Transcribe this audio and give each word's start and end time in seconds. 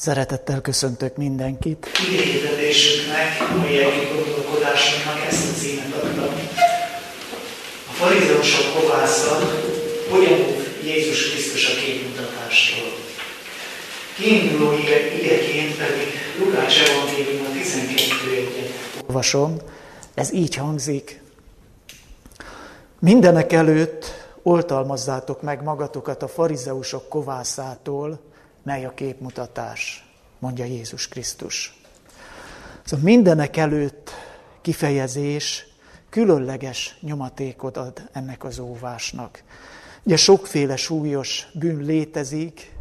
Szeretettel 0.00 0.60
köszöntök 0.60 1.16
mindenkit. 1.16 1.86
Idéhirdetésünknek, 2.12 3.56
mai 3.56 3.78
egyik 3.78 4.14
gondolkodásunknak 4.14 5.26
ezt 5.28 5.50
a 5.50 5.58
címet 5.58 5.92
adtam. 5.92 6.34
A 7.88 7.92
farizeusok 7.92 8.80
kovásza 8.80 9.38
hogyan 10.10 10.38
Jézus 10.84 11.30
Krisztus 11.30 11.66
a 11.66 11.74
képmutatásról. 11.84 12.92
Kiinduló 14.16 14.72
ige, 14.72 15.14
igeként 15.14 15.76
pedig 15.76 16.06
Lukács 16.38 16.88
Evangélium 16.88 17.44
a 17.44 17.52
12 17.52 18.30
egyet. 18.30 18.72
Olvasom, 19.06 19.56
ez 20.14 20.32
így 20.32 20.54
hangzik. 20.54 21.20
Mindenek 22.98 23.52
előtt 23.52 24.12
oltalmazzátok 24.42 25.42
meg 25.42 25.62
magatokat 25.62 26.22
a 26.22 26.28
farizeusok 26.28 27.08
kovászától, 27.08 28.27
mely 28.68 28.84
a 28.84 28.94
képmutatás, 28.94 30.08
mondja 30.38 30.64
Jézus 30.64 31.08
Krisztus. 31.08 31.80
Szóval 32.84 33.04
mindenek 33.04 33.56
előtt 33.56 34.10
kifejezés 34.60 35.66
különleges 36.08 36.98
nyomatékot 37.00 37.76
ad 37.76 38.08
ennek 38.12 38.44
az 38.44 38.58
óvásnak. 38.58 39.42
Ugye 40.02 40.16
sokféle 40.16 40.76
súlyos 40.76 41.46
bűn 41.54 41.84
létezik, 41.84 42.72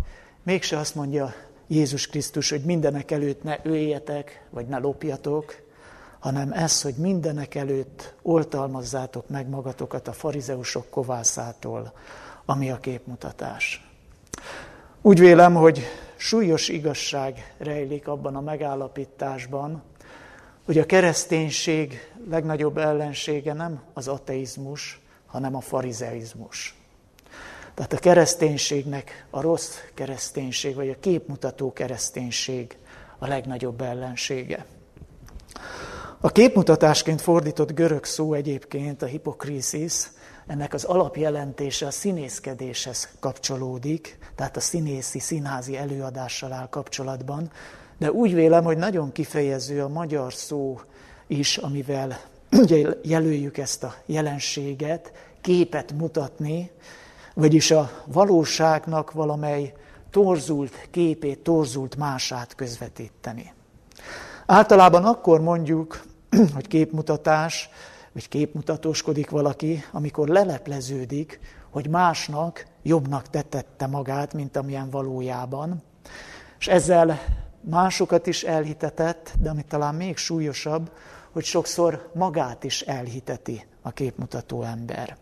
mégse 0.44 0.78
azt 0.78 0.96
mondja 0.96 1.34
Jézus 1.68 2.08
Krisztus, 2.08 2.50
hogy 2.50 2.62
mindenek 2.62 3.12
előtt 3.12 3.44
ne 3.44 3.58
öljetek, 3.64 4.46
vagy 4.50 4.68
ne 4.68 4.78
lopjatok, 4.78 5.56
hanem 6.20 6.52
ez, 6.52 6.82
hogy 6.82 6.96
mindenek 6.96 7.56
előtt 7.56 8.14
oltalmazzátok 8.22 9.30
meg 9.30 9.50
magatokat 9.50 10.08
a 10.08 10.14
farizeusok 10.14 10.90
kovászától, 10.90 11.94
ami 12.46 12.72
a 12.72 12.80
képmutatás. 12.80 13.87
Úgy 15.08 15.20
vélem, 15.20 15.54
hogy 15.54 15.82
súlyos 16.16 16.68
igazság 16.70 17.54
rejlik 17.58 18.08
abban 18.08 18.36
a 18.36 18.42
megállapításban, 18.42 19.84
hogy 20.66 20.78
a 20.78 20.86
kereszténység 20.86 22.00
legnagyobb 22.30 22.78
ellensége 22.78 23.54
nem 23.54 23.82
az 23.94 24.08
ateizmus, 24.08 25.02
hanem 25.26 25.56
a 25.56 25.62
farizeizmus. 25.62 26.76
Tehát 27.74 27.94
a 27.94 27.98
kereszténységnek 27.98 29.28
a 29.30 29.42
rossz 29.42 29.78
kereszténység, 29.94 30.76
vagy 30.76 30.90
a 30.90 31.00
képmutató 31.00 31.74
kereszténység 31.74 32.78
a 33.18 33.28
legnagyobb 33.28 33.82
ellensége. 33.82 34.66
A 36.20 36.30
képmutatásként 36.30 37.22
fordított 37.22 37.74
görög 37.74 38.06
szó 38.06 38.34
egyébként 38.34 39.02
a 39.02 39.06
hipokrízis, 39.06 40.08
ennek 40.48 40.74
az 40.74 40.84
alapjelentése 40.84 41.86
a 41.86 41.92
színészkedéshez 41.92 43.10
kapcsolódik, 43.20 44.18
tehát 44.36 44.58
a 44.58 44.60
színészi, 44.60 45.20
színházi 45.20 45.78
előadással 45.78 46.54
áll 46.54 46.70
kapcsolatban, 46.70 47.52
de 47.98 48.12
úgy 48.12 48.34
vélem, 48.34 48.64
hogy 48.64 48.78
nagyon 48.78 49.12
kifejező 49.12 49.84
a 49.84 49.88
magyar 49.88 50.34
szó 50.34 50.80
is, 51.28 51.58
amivel 51.58 52.20
ugye 52.52 52.88
jelöljük 53.04 53.58
ezt 53.58 53.84
a 53.84 53.96
jelenséget, 54.06 55.12
képet 55.42 55.92
mutatni, 55.92 56.72
vagyis 57.34 57.72
a 57.72 57.92
valóságnak 58.06 59.12
valamely 59.12 59.74
torzult 60.12 60.88
képét, 60.92 61.40
torzult 61.40 61.96
mását 61.96 62.56
közvetíteni. 62.56 63.54
Általában 64.46 65.06
akkor 65.06 65.42
mondjuk, 65.42 66.04
hogy 66.56 66.68
képmutatás, 66.68 67.70
vagy 68.18 68.30
képmutatóskodik 68.30 69.30
valaki, 69.30 69.84
amikor 69.92 70.28
lelepleződik, 70.28 71.40
hogy 71.70 71.90
másnak 71.90 72.66
jobbnak 72.84 73.30
tetette 73.30 73.88
magát, 73.88 74.34
mint 74.34 74.58
amilyen 74.58 74.90
valójában, 74.90 75.84
és 76.60 76.68
ezzel 76.68 77.20
másokat 77.62 78.28
is 78.28 78.44
elhitetett, 78.44 79.34
de 79.40 79.50
ami 79.50 79.64
talán 79.64 79.96
még 79.96 80.18
súlyosabb, 80.18 80.92
hogy 81.32 81.44
sokszor 81.44 82.10
magát 82.14 82.64
is 82.64 82.82
elhiteti 82.82 83.66
a 83.82 83.92
képmutató 83.92 84.64
ember. 84.64 85.18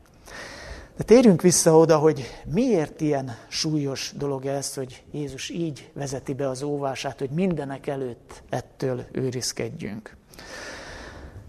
De 0.98 1.04
térjünk 1.04 1.42
vissza 1.42 1.78
oda, 1.78 1.98
hogy 1.98 2.26
miért 2.46 3.02
ilyen 3.02 3.38
súlyos 3.48 4.14
dolog 4.18 4.46
ez, 4.46 4.74
hogy 4.74 5.04
Jézus 5.12 5.50
így 5.50 5.92
vezeti 5.94 6.34
be 6.34 6.50
az 6.50 6.64
óvását, 6.64 7.20
hogy 7.20 7.30
mindenek 7.30 7.88
előtt 7.88 8.44
ettől 8.50 9.06
őrizkedjünk. 9.12 10.16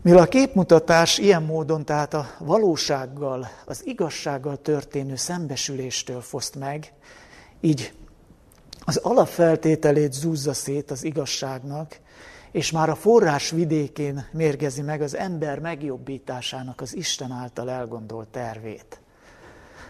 Mivel 0.06 0.22
a 0.22 0.26
képmutatás 0.26 1.18
ilyen 1.18 1.42
módon, 1.42 1.84
tehát 1.84 2.14
a 2.14 2.26
valósággal, 2.38 3.48
az 3.64 3.86
igazsággal 3.86 4.56
történő 4.56 5.16
szembesüléstől 5.16 6.20
foszt 6.20 6.56
meg, 6.56 6.92
így 7.60 7.92
az 8.84 8.96
alapfeltételét 8.96 10.12
zúzza 10.12 10.52
szét 10.52 10.90
az 10.90 11.04
igazságnak, 11.04 11.98
és 12.52 12.70
már 12.70 12.88
a 12.88 12.94
forrás 12.94 13.50
vidékén 13.50 14.26
mérgezi 14.32 14.82
meg 14.82 15.00
az 15.00 15.16
ember 15.16 15.58
megjobbításának 15.58 16.80
az 16.80 16.96
Isten 16.96 17.30
által 17.30 17.70
elgondolt 17.70 18.28
tervét. 18.28 19.00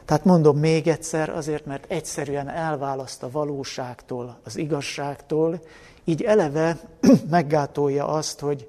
Tehát 0.05 0.25
mondom 0.25 0.59
még 0.59 0.87
egyszer, 0.87 1.29
azért, 1.29 1.67
mert 1.67 1.85
egyszerűen 1.89 2.49
elválaszt 2.49 3.23
a 3.23 3.31
valóságtól, 3.31 4.39
az 4.45 4.57
igazságtól, 4.57 5.61
így 6.05 6.23
eleve 6.23 6.79
meggátolja 7.31 8.07
azt, 8.07 8.41
hogy 8.41 8.69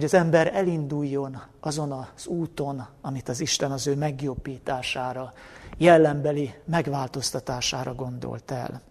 hogy 0.00 0.08
az 0.08 0.20
ember 0.20 0.50
elinduljon 0.54 1.42
azon 1.60 1.92
az 1.92 2.26
úton, 2.26 2.86
amit 3.00 3.28
az 3.28 3.40
Isten 3.40 3.72
az 3.72 3.86
ő 3.86 3.94
megjobbítására, 3.94 5.32
jellembeli 5.78 6.54
megváltoztatására 6.64 7.94
gondolt 7.94 8.50
el. 8.50 8.82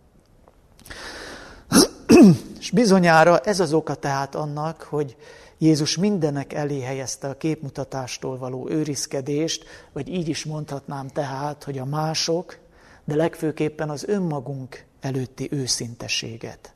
És 2.60 2.72
bizonyára 2.72 3.40
ez 3.40 3.60
az 3.60 3.74
oka 3.74 3.96
tehát 3.96 4.36
annak, 4.36 4.82
hogy 4.82 5.16
Jézus 5.58 5.98
mindenek 5.98 6.54
elé 6.54 6.82
helyezte 6.82 7.28
a 7.28 7.38
képmutatástól 7.38 8.38
való 8.38 8.70
őrizkedést, 8.70 9.66
vagy 9.94 10.08
így 10.08 10.28
is 10.28 10.46
mondhatnám 10.46 11.08
tehát, 11.08 11.64
hogy 11.64 11.78
a 11.78 11.86
mások, 11.86 12.58
de 13.06 13.16
legfőképpen 13.16 13.90
az 13.90 14.08
önmagunk 14.08 14.86
előtti 15.00 15.48
őszinteséget. 15.52 16.74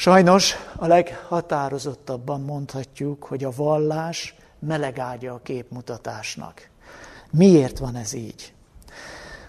Sajnos 0.00 0.54
a 0.76 0.86
leghatározottabban 0.86 2.40
mondhatjuk, 2.40 3.24
hogy 3.24 3.44
a 3.44 3.52
vallás 3.56 4.34
melegágya 4.58 5.32
a 5.32 5.40
képmutatásnak. 5.42 6.68
Miért 7.30 7.78
van 7.78 7.96
ez 7.96 8.12
így? 8.12 8.52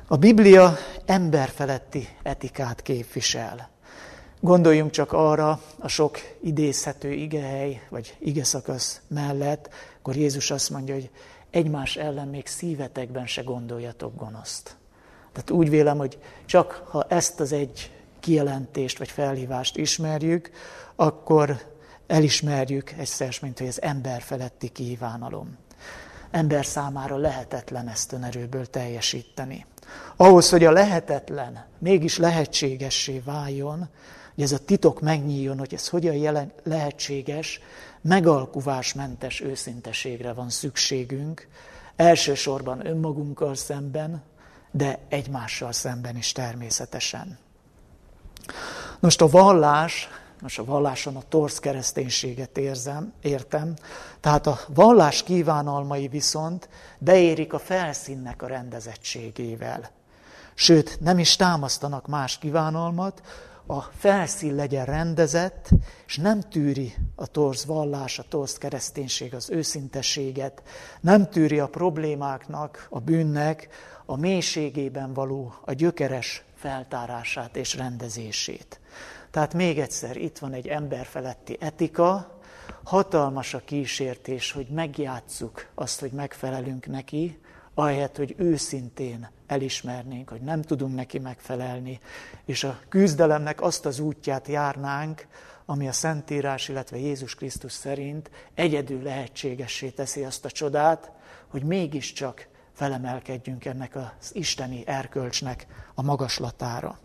A 0.07 0.17
Biblia 0.17 0.73
emberfeletti 1.05 2.07
etikát 2.23 2.81
képvisel. 2.81 3.69
Gondoljunk 4.39 4.91
csak 4.91 5.11
arra 5.13 5.61
a 5.79 5.87
sok 5.87 6.17
idézhető 6.41 7.11
igehely, 7.11 7.81
vagy 7.89 8.15
igeszakasz 8.19 9.01
mellett, 9.07 9.69
akkor 9.99 10.15
Jézus 10.15 10.51
azt 10.51 10.69
mondja, 10.69 10.93
hogy 10.93 11.09
egymás 11.49 11.95
ellen 11.95 12.27
még 12.27 12.47
szívetekben 12.47 13.27
se 13.27 13.41
gondoljatok 13.41 14.15
gonoszt. 14.15 14.75
Tehát 15.33 15.51
úgy 15.51 15.69
vélem, 15.69 15.97
hogy 15.97 16.17
csak 16.45 16.87
ha 16.89 17.05
ezt 17.09 17.39
az 17.39 17.51
egy 17.51 17.91
kijelentést 18.21 18.97
vagy 18.97 19.09
felhívást 19.09 19.77
ismerjük, 19.77 20.51
akkor 20.95 21.61
elismerjük 22.07 22.91
egyszer, 22.91 23.35
mint 23.41 23.57
hogy 23.57 23.67
az 23.67 23.81
ember 23.81 24.21
feletti 24.21 24.69
kívánalom. 24.69 25.57
Ember 26.31 26.65
számára 26.65 27.17
lehetetlen 27.17 27.87
ezt 27.87 28.11
önerőből 28.11 28.65
teljesíteni. 28.65 29.65
Ahhoz, 30.15 30.49
hogy 30.49 30.63
a 30.63 30.71
lehetetlen 30.71 31.65
mégis 31.79 32.17
lehetségessé 32.17 33.21
váljon, 33.25 33.89
hogy 34.35 34.43
ez 34.43 34.51
a 34.51 34.65
titok 34.65 35.01
megnyíljon, 35.01 35.57
hogy 35.57 35.73
ez 35.73 35.87
hogyan 35.87 36.15
jelen, 36.15 36.51
lehetséges, 36.63 37.59
megalkuvásmentes 38.01 39.41
őszinteségre 39.41 40.33
van 40.33 40.49
szükségünk, 40.49 41.47
elsősorban 41.95 42.85
önmagunkkal 42.85 43.55
szemben, 43.55 44.23
de 44.71 44.99
egymással 45.09 45.71
szemben 45.71 46.17
is 46.17 46.31
természetesen. 46.31 47.37
Most 48.99 49.21
a 49.21 49.27
vallás, 49.27 50.09
most 50.41 50.59
a 50.59 50.65
valláson 50.65 51.15
a 51.15 51.21
torsz 51.29 51.59
kereszténységet 51.59 52.57
érzem, 52.57 53.13
értem, 53.21 53.73
tehát 54.19 54.47
a 54.47 54.59
vallás 54.67 55.23
kívánalmai 55.23 56.07
viszont 56.07 56.69
beérik 56.97 57.53
a 57.53 57.59
felszínnek 57.59 58.41
a 58.41 58.47
rendezettségével. 58.47 59.89
Sőt, 60.53 60.97
nem 60.99 61.19
is 61.19 61.35
támasztanak 61.35 62.07
más 62.07 62.37
kívánalmat, 62.37 63.21
a 63.65 63.81
felszín 63.81 64.55
legyen 64.55 64.85
rendezett, 64.85 65.69
és 66.07 66.17
nem 66.17 66.41
tűri 66.41 66.95
a 67.15 67.27
torz 67.27 67.65
vallás, 67.65 68.19
a 68.19 68.23
torz 68.29 68.57
kereszténység 68.57 69.35
az 69.35 69.49
őszintességet, 69.49 70.63
nem 71.01 71.29
tűri 71.29 71.59
a 71.59 71.67
problémáknak, 71.67 72.87
a 72.89 72.99
bűnnek 72.99 73.67
a 74.05 74.17
mélységében 74.17 75.13
való, 75.13 75.53
a 75.65 75.73
gyökeres 75.73 76.43
feltárását 76.61 77.55
és 77.55 77.75
rendezését. 77.75 78.79
Tehát 79.31 79.53
még 79.53 79.79
egyszer, 79.79 80.17
itt 80.17 80.37
van 80.37 80.53
egy 80.53 80.67
emberfeletti 80.67 81.57
etika, 81.59 82.39
hatalmas 82.83 83.53
a 83.53 83.61
kísértés, 83.65 84.51
hogy 84.51 84.67
megjátsszuk 84.67 85.67
azt, 85.75 85.99
hogy 85.99 86.11
megfelelünk 86.11 86.85
neki, 86.87 87.39
ahelyett, 87.73 88.17
hogy 88.17 88.35
őszintén 88.37 89.29
elismernénk, 89.47 90.29
hogy 90.29 90.41
nem 90.41 90.61
tudunk 90.61 90.95
neki 90.95 91.19
megfelelni, 91.19 91.99
és 92.45 92.63
a 92.63 92.79
küzdelemnek 92.89 93.61
azt 93.61 93.85
az 93.85 93.99
útját 93.99 94.47
járnánk, 94.47 95.27
ami 95.65 95.87
a 95.87 95.91
Szentírás, 95.91 96.69
illetve 96.69 96.97
Jézus 96.97 97.35
Krisztus 97.35 97.71
szerint 97.71 98.31
egyedül 98.53 99.01
lehetségessé 99.01 99.89
teszi 99.89 100.23
azt 100.23 100.45
a 100.45 100.51
csodát, 100.51 101.11
hogy 101.47 101.63
mégiscsak 101.63 102.47
felemelkedjünk 102.81 103.65
ennek 103.65 103.95
az 103.95 104.35
isteni 104.35 104.83
erkölcsnek 104.87 105.65
a 105.95 106.01
magaslatára. 106.01 106.99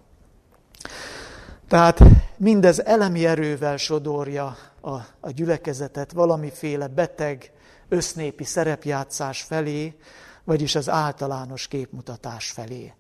Tehát 1.69 2.01
mindez 2.37 2.81
elemi 2.81 3.27
erővel 3.27 3.77
sodorja 3.77 4.57
a, 4.81 4.91
a 5.21 5.31
gyülekezetet 5.31 6.13
valamiféle 6.13 6.87
beteg, 6.87 7.53
össznépi 7.89 8.45
szerepjátszás 8.45 9.43
felé, 9.43 9.97
vagyis 10.45 10.75
az 10.75 10.89
általános 10.89 11.69
képmutatás 11.69 12.51
felé. 12.51 12.93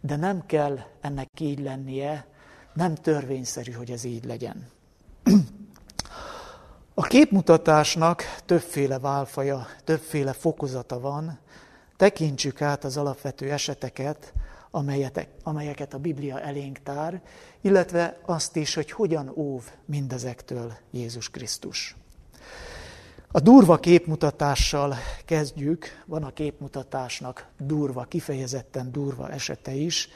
De 0.00 0.16
nem 0.16 0.46
kell 0.46 0.78
ennek 1.00 1.28
így 1.38 1.60
lennie, 1.60 2.26
nem 2.74 2.94
törvényszerű, 2.94 3.72
hogy 3.72 3.90
ez 3.90 4.04
így 4.04 4.24
legyen. 4.24 4.68
A 6.94 7.02
képmutatásnak 7.02 8.22
többféle 8.46 8.98
válfaja, 8.98 9.66
többféle 9.84 10.32
fokozata 10.32 11.00
van. 11.00 11.38
Tekintsük 11.98 12.62
át 12.62 12.84
az 12.84 12.96
alapvető 12.96 13.50
eseteket, 13.50 14.32
amelyeket 15.42 15.94
a 15.94 15.98
Biblia 15.98 16.40
elénk 16.40 16.78
tár, 16.82 17.22
illetve 17.60 18.20
azt 18.24 18.56
is, 18.56 18.74
hogy 18.74 18.90
hogyan 18.90 19.32
óv 19.34 19.62
mindezektől 19.84 20.72
Jézus 20.90 21.30
Krisztus. 21.30 21.96
A 23.30 23.40
durva 23.40 23.78
képmutatással 23.78 24.94
kezdjük, 25.24 26.02
van 26.06 26.22
a 26.24 26.32
képmutatásnak 26.32 27.46
durva, 27.58 28.04
kifejezetten 28.04 28.92
durva 28.92 29.30
esete 29.30 29.72
is, 29.72 30.08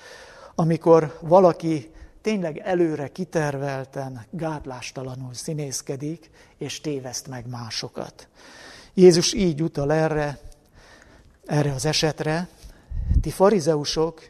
amikor 0.54 1.18
valaki 1.20 1.90
tényleg 2.20 2.58
előre 2.58 3.08
kitervelten, 3.08 4.26
gátlástalanul 4.30 5.34
színészkedik, 5.34 6.30
és 6.58 6.80
téveszt 6.80 7.28
meg 7.28 7.48
másokat. 7.48 8.28
Jézus 8.94 9.32
így 9.32 9.62
utal 9.62 9.92
erre, 9.92 10.38
erre 11.46 11.72
az 11.72 11.84
esetre, 11.84 12.48
ti 13.20 13.30
farizeusok, 13.30 14.20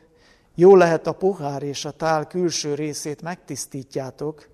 jó 0.54 0.76
lehet 0.76 1.06
a 1.06 1.12
pohár 1.12 1.62
és 1.62 1.84
a 1.84 1.90
tál 1.90 2.26
külső 2.26 2.74
részét 2.74 3.22
megtisztítjátok, 3.22 4.48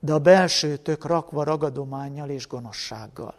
de 0.00 0.12
a 0.12 0.18
belsőtök 0.18 1.04
rakva 1.04 1.44
ragadományjal 1.44 2.28
és 2.28 2.46
gonoszsággal. 2.46 3.34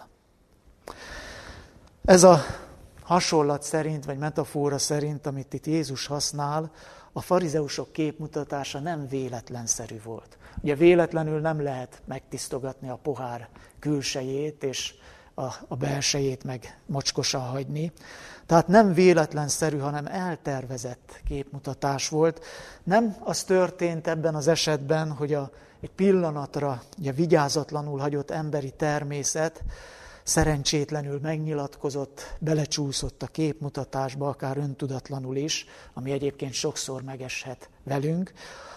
Ez 2.06 2.24
a 2.24 2.40
hasonlat 3.02 3.64
szerint, 3.64 4.06
vagy 4.06 4.18
metafora 4.18 4.78
szerint, 4.78 5.26
amit 5.26 5.54
itt 5.54 5.66
Jézus 5.66 6.06
használ, 6.06 6.72
a 7.12 7.22
farizeusok 7.22 7.92
képmutatása 7.92 8.80
nem 8.80 9.08
véletlenszerű 9.08 10.02
volt. 10.04 10.38
Ugye 10.62 10.76
véletlenül 10.76 11.40
nem 11.40 11.62
lehet 11.62 12.02
megtisztogatni 12.06 12.90
a 12.90 13.00
pohár 13.02 13.50
külsejét, 13.80 14.64
és 14.64 14.94
a, 15.34 15.54
a 15.68 15.76
belsejét 15.76 16.44
meg 16.44 16.80
mocskosan 16.86 17.42
hagyni. 17.42 17.92
Tehát 18.50 18.68
nem 18.68 18.94
véletlenszerű, 18.94 19.78
hanem 19.78 20.06
eltervezett 20.06 21.22
képmutatás 21.26 22.10
volt. 22.10 22.46
Nem 22.84 23.16
az 23.20 23.44
történt 23.44 24.08
ebben 24.08 24.36
az 24.36 24.48
esetben, 24.48 25.12
hogy 25.12 25.34
a, 25.34 25.50
egy 25.82 25.92
pillanatra 25.92 26.82
ugye, 26.98 27.12
vigyázatlanul 27.12 28.00
hagyott 28.00 28.32
emberi 28.32 28.72
természet 28.72 29.64
szerencsétlenül 30.24 31.20
megnyilatkozott, 31.22 32.36
belecsúszott 32.40 33.24
a 33.24 33.28
képmutatásba, 33.28 34.28
akár 34.28 34.58
öntudatlanul 34.58 35.36
is, 35.36 35.66
ami 35.94 36.12
egyébként 36.12 36.54
sokszor 36.54 37.02
megeshet 37.02 37.70
velünk, 37.84 38.34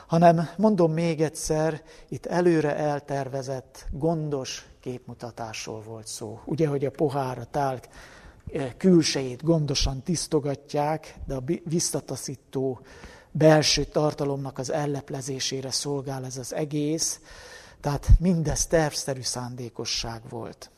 hanem 0.07 0.49
mondom 0.57 0.93
még 0.93 1.23
egyszer, 1.23 1.83
itt 2.09 2.27
előre 2.27 2.77
eltervezett, 2.77 3.87
gondos 3.91 4.67
képmutatásról 4.81 5.83
volt 5.83 6.07
szó. 6.07 6.41
Ugye, 6.45 6.69
hogy 6.69 6.85
a 6.85 6.91
pohár, 6.91 7.39
a 7.39 7.45
tálk 7.45 7.89
külsejét 8.77 9.45
gondosan 9.45 10.03
tisztogatják, 10.03 11.15
de 11.27 11.35
a 11.35 11.43
visszataszító 11.65 12.81
belső 13.31 13.85
tartalomnak 13.85 14.59
az 14.59 14.71
elleplezésére 14.71 15.71
szolgál 15.71 16.25
ez 16.25 16.37
az 16.37 16.55
egész, 16.55 17.21
tehát 17.81 18.09
mindez 18.19 18.67
tervszerű 18.67 19.23
szándékosság 19.23 20.23
volt. 20.29 20.71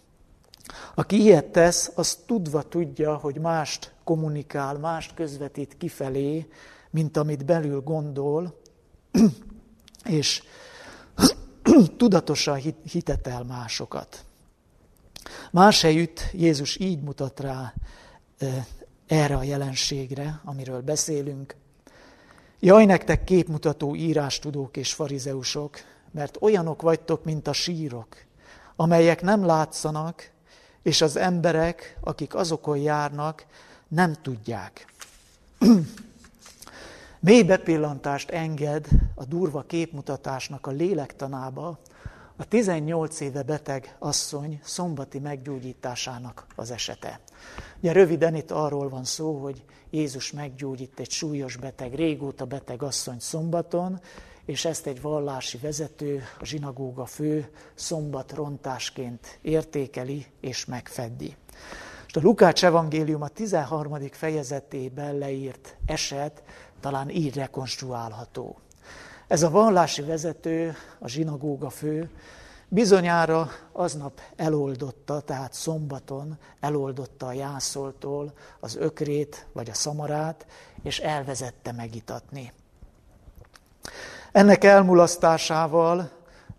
Aki 0.94 1.20
ilyet 1.20 1.46
tesz, 1.46 1.92
az 1.94 2.18
tudva 2.26 2.62
tudja, 2.62 3.16
hogy 3.16 3.38
mást 3.38 3.92
kommunikál, 4.04 4.78
mást 4.78 5.14
közvetít 5.14 5.76
kifelé, 5.76 6.48
mint 6.90 7.16
amit 7.16 7.44
belül 7.44 7.80
gondol, 7.80 8.60
és 10.04 10.42
tudatosan 11.96 12.60
hitetel 12.82 13.42
másokat. 13.42 14.24
Más 15.54 15.82
helyütt 15.82 16.20
Jézus 16.32 16.78
így 16.78 17.02
mutat 17.02 17.40
rá 17.40 17.74
erre 19.06 19.36
a 19.36 19.42
jelenségre, 19.42 20.40
amiről 20.44 20.80
beszélünk. 20.80 21.56
Jaj, 22.60 22.84
nektek 22.84 23.24
képmutató 23.24 23.94
írástudók 23.94 24.76
és 24.76 24.92
farizeusok, 24.92 25.76
mert 26.10 26.36
olyanok 26.40 26.82
vagytok, 26.82 27.24
mint 27.24 27.46
a 27.46 27.52
sírok, 27.52 28.16
amelyek 28.76 29.22
nem 29.22 29.44
látszanak, 29.44 30.30
és 30.82 31.00
az 31.00 31.16
emberek, 31.16 31.98
akik 32.00 32.34
azokon 32.34 32.78
járnak, 32.78 33.46
nem 33.88 34.14
tudják. 34.22 34.92
Mély 37.20 37.42
bepillantást 37.42 38.30
enged 38.30 38.86
a 39.14 39.24
durva 39.24 39.62
képmutatásnak 39.62 40.66
a 40.66 40.70
lélektanába 40.70 41.78
a 42.36 42.44
18 42.44 43.20
éve 43.20 43.42
beteg 43.42 43.96
asszony 43.98 44.60
szombati 44.62 45.18
meggyógyításának 45.18 46.46
az 46.56 46.70
esete. 46.70 47.20
Ugye 47.78 47.92
röviden 47.92 48.34
itt 48.34 48.50
arról 48.50 48.88
van 48.88 49.04
szó, 49.04 49.42
hogy 49.42 49.64
Jézus 49.90 50.32
meggyógyít 50.32 51.00
egy 51.00 51.10
súlyos 51.10 51.56
beteg, 51.56 51.94
régóta 51.94 52.44
beteg 52.44 52.82
asszony 52.82 53.18
szombaton, 53.18 54.00
és 54.44 54.64
ezt 54.64 54.86
egy 54.86 55.00
vallási 55.00 55.58
vezető, 55.58 56.22
a 56.40 56.44
zsinagóga 56.44 57.06
fő 57.06 57.50
szombat 57.74 58.32
rontásként 58.32 59.38
értékeli 59.42 60.26
és 60.40 60.64
megfeddi. 60.64 61.36
A 62.08 62.18
Lukács 62.22 62.64
evangélium 62.64 63.22
a 63.22 63.28
13. 63.28 63.98
fejezetében 64.10 65.18
leírt 65.18 65.76
eset 65.86 66.42
talán 66.80 67.10
így 67.10 67.34
rekonstruálható. 67.34 68.58
Ez 69.26 69.42
a 69.42 69.50
vallási 69.50 70.02
vezető, 70.02 70.74
a 70.98 71.08
zsinagóga 71.08 71.70
fő, 71.70 72.10
bizonyára 72.68 73.50
aznap 73.72 74.20
eloldotta, 74.36 75.20
tehát 75.20 75.52
szombaton 75.52 76.38
eloldotta 76.60 77.26
a 77.26 77.32
jászoltól 77.32 78.32
az 78.60 78.76
ökrét 78.76 79.46
vagy 79.52 79.70
a 79.70 79.74
szamarát, 79.74 80.46
és 80.82 80.98
elvezette 80.98 81.72
megitatni. 81.72 82.52
Ennek 84.32 84.64
elmulasztásával 84.64 86.10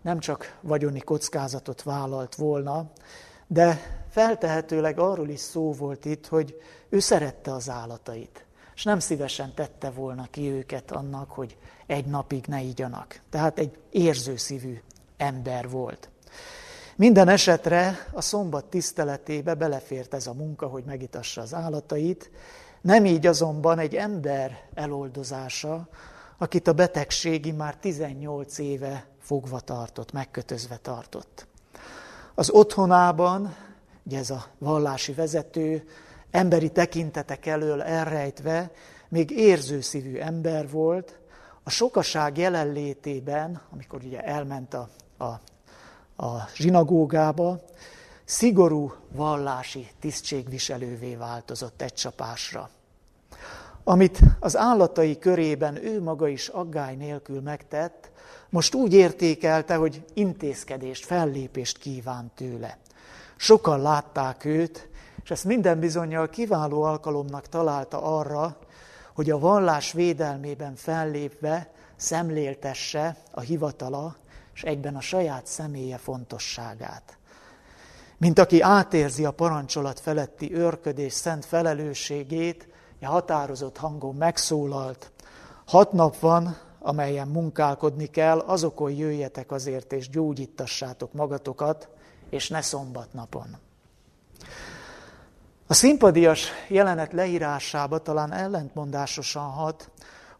nem 0.02 0.18
csak 0.18 0.58
vagyoni 0.60 1.00
kockázatot 1.00 1.82
vállalt 1.82 2.34
volna, 2.34 2.90
de 3.46 3.80
feltehetőleg 4.10 4.98
arról 4.98 5.28
is 5.28 5.40
szó 5.40 5.72
volt 5.72 6.04
itt, 6.04 6.26
hogy 6.26 6.60
ő 6.88 6.98
szerette 6.98 7.52
az 7.52 7.68
állatait, 7.70 8.45
és 8.76 8.82
nem 8.82 8.98
szívesen 8.98 9.54
tette 9.54 9.90
volna 9.90 10.26
ki 10.30 10.50
őket 10.50 10.90
annak, 10.90 11.30
hogy 11.30 11.56
egy 11.86 12.06
napig 12.06 12.44
ne 12.46 12.60
igyanak. 12.60 13.20
Tehát 13.30 13.58
egy 13.58 13.78
érzőszívű 13.90 14.80
ember 15.16 15.70
volt. 15.70 16.08
Minden 16.96 17.28
esetre 17.28 18.08
a 18.12 18.20
szombat 18.20 18.64
tiszteletébe 18.64 19.54
belefért 19.54 20.14
ez 20.14 20.26
a 20.26 20.32
munka, 20.32 20.66
hogy 20.66 20.84
megitassa 20.84 21.40
az 21.40 21.54
állatait, 21.54 22.30
nem 22.80 23.04
így 23.04 23.26
azonban 23.26 23.78
egy 23.78 23.94
ember 23.94 24.60
eloldozása, 24.74 25.88
akit 26.38 26.68
a 26.68 26.72
betegségi 26.72 27.52
már 27.52 27.76
18 27.76 28.58
éve 28.58 29.06
fogva 29.20 29.60
tartott, 29.60 30.12
megkötözve 30.12 30.76
tartott. 30.76 31.46
Az 32.34 32.50
otthonában, 32.50 33.56
ugye 34.02 34.18
ez 34.18 34.30
a 34.30 34.44
vallási 34.58 35.12
vezető, 35.12 35.88
emberi 36.30 36.70
tekintetek 36.70 37.46
elől 37.46 37.82
elrejtve, 37.82 38.70
még 39.08 39.30
érzőszívű 39.30 40.16
ember 40.16 40.70
volt, 40.70 41.18
a 41.62 41.70
sokaság 41.70 42.38
jelenlétében, 42.38 43.60
amikor 43.72 44.04
ugye 44.04 44.20
elment 44.20 44.74
a, 44.74 44.88
a, 45.16 45.24
a 46.24 46.48
zsinagógába, 46.54 47.60
szigorú 48.24 48.92
vallási 49.12 49.88
tisztségviselővé 50.00 51.14
változott 51.14 51.82
egy 51.82 51.94
csapásra 51.94 52.70
amit 53.88 54.18
az 54.40 54.56
állatai 54.56 55.18
körében 55.18 55.84
ő 55.84 56.02
maga 56.02 56.28
is 56.28 56.48
aggály 56.48 56.94
nélkül 56.94 57.40
megtett, 57.40 58.10
most 58.50 58.74
úgy 58.74 58.92
értékelte, 58.92 59.74
hogy 59.74 60.04
intézkedést, 60.14 61.04
fellépést 61.04 61.78
kíván 61.78 62.30
tőle. 62.34 62.78
Sokan 63.36 63.82
látták 63.82 64.44
őt, 64.44 64.88
és 65.26 65.32
ezt 65.32 65.44
minden 65.44 65.80
bizonyal 65.80 66.28
kiváló 66.28 66.82
alkalomnak 66.82 67.46
találta 67.46 68.02
arra, 68.02 68.56
hogy 69.14 69.30
a 69.30 69.38
vallás 69.38 69.92
védelmében 69.92 70.74
fellépve 70.74 71.70
szemléltesse 71.96 73.16
a 73.30 73.40
hivatala 73.40 74.16
és 74.54 74.62
egyben 74.62 74.96
a 74.96 75.00
saját 75.00 75.46
személye 75.46 75.96
fontosságát. 75.96 77.18
Mint 78.16 78.38
aki 78.38 78.60
átérzi 78.60 79.24
a 79.24 79.30
parancsolat 79.30 80.00
feletti 80.00 80.54
őrködés 80.54 81.12
szent 81.12 81.44
felelősségét, 81.44 82.68
a 83.00 83.06
határozott 83.06 83.76
hangon 83.76 84.14
megszólalt, 84.14 85.12
hat 85.64 85.92
nap 85.92 86.18
van, 86.18 86.56
amelyen 86.78 87.28
munkálkodni 87.28 88.06
kell, 88.06 88.38
azokon 88.38 88.90
jöjjetek 88.90 89.52
azért, 89.52 89.92
és 89.92 90.08
gyógyítassátok 90.08 91.12
magatokat, 91.12 91.88
és 92.30 92.48
ne 92.48 92.60
szombatnapon. 92.60 93.56
A 95.68 95.74
szimpadias 95.74 96.48
jelenet 96.68 97.12
leírásába 97.12 97.98
talán 97.98 98.32
ellentmondásosan 98.32 99.50
hat, 99.50 99.90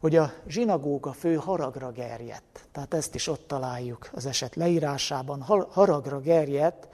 hogy 0.00 0.16
a 0.16 0.32
zsinagóga 0.48 1.12
fő 1.12 1.34
haragra 1.34 1.90
gerjedt. 1.90 2.68
Tehát 2.72 2.94
ezt 2.94 3.14
is 3.14 3.28
ott 3.28 3.48
találjuk 3.48 4.08
az 4.12 4.26
eset 4.26 4.54
leírásában. 4.54 5.42
Haragra 5.70 6.20
gerjedt, 6.20 6.88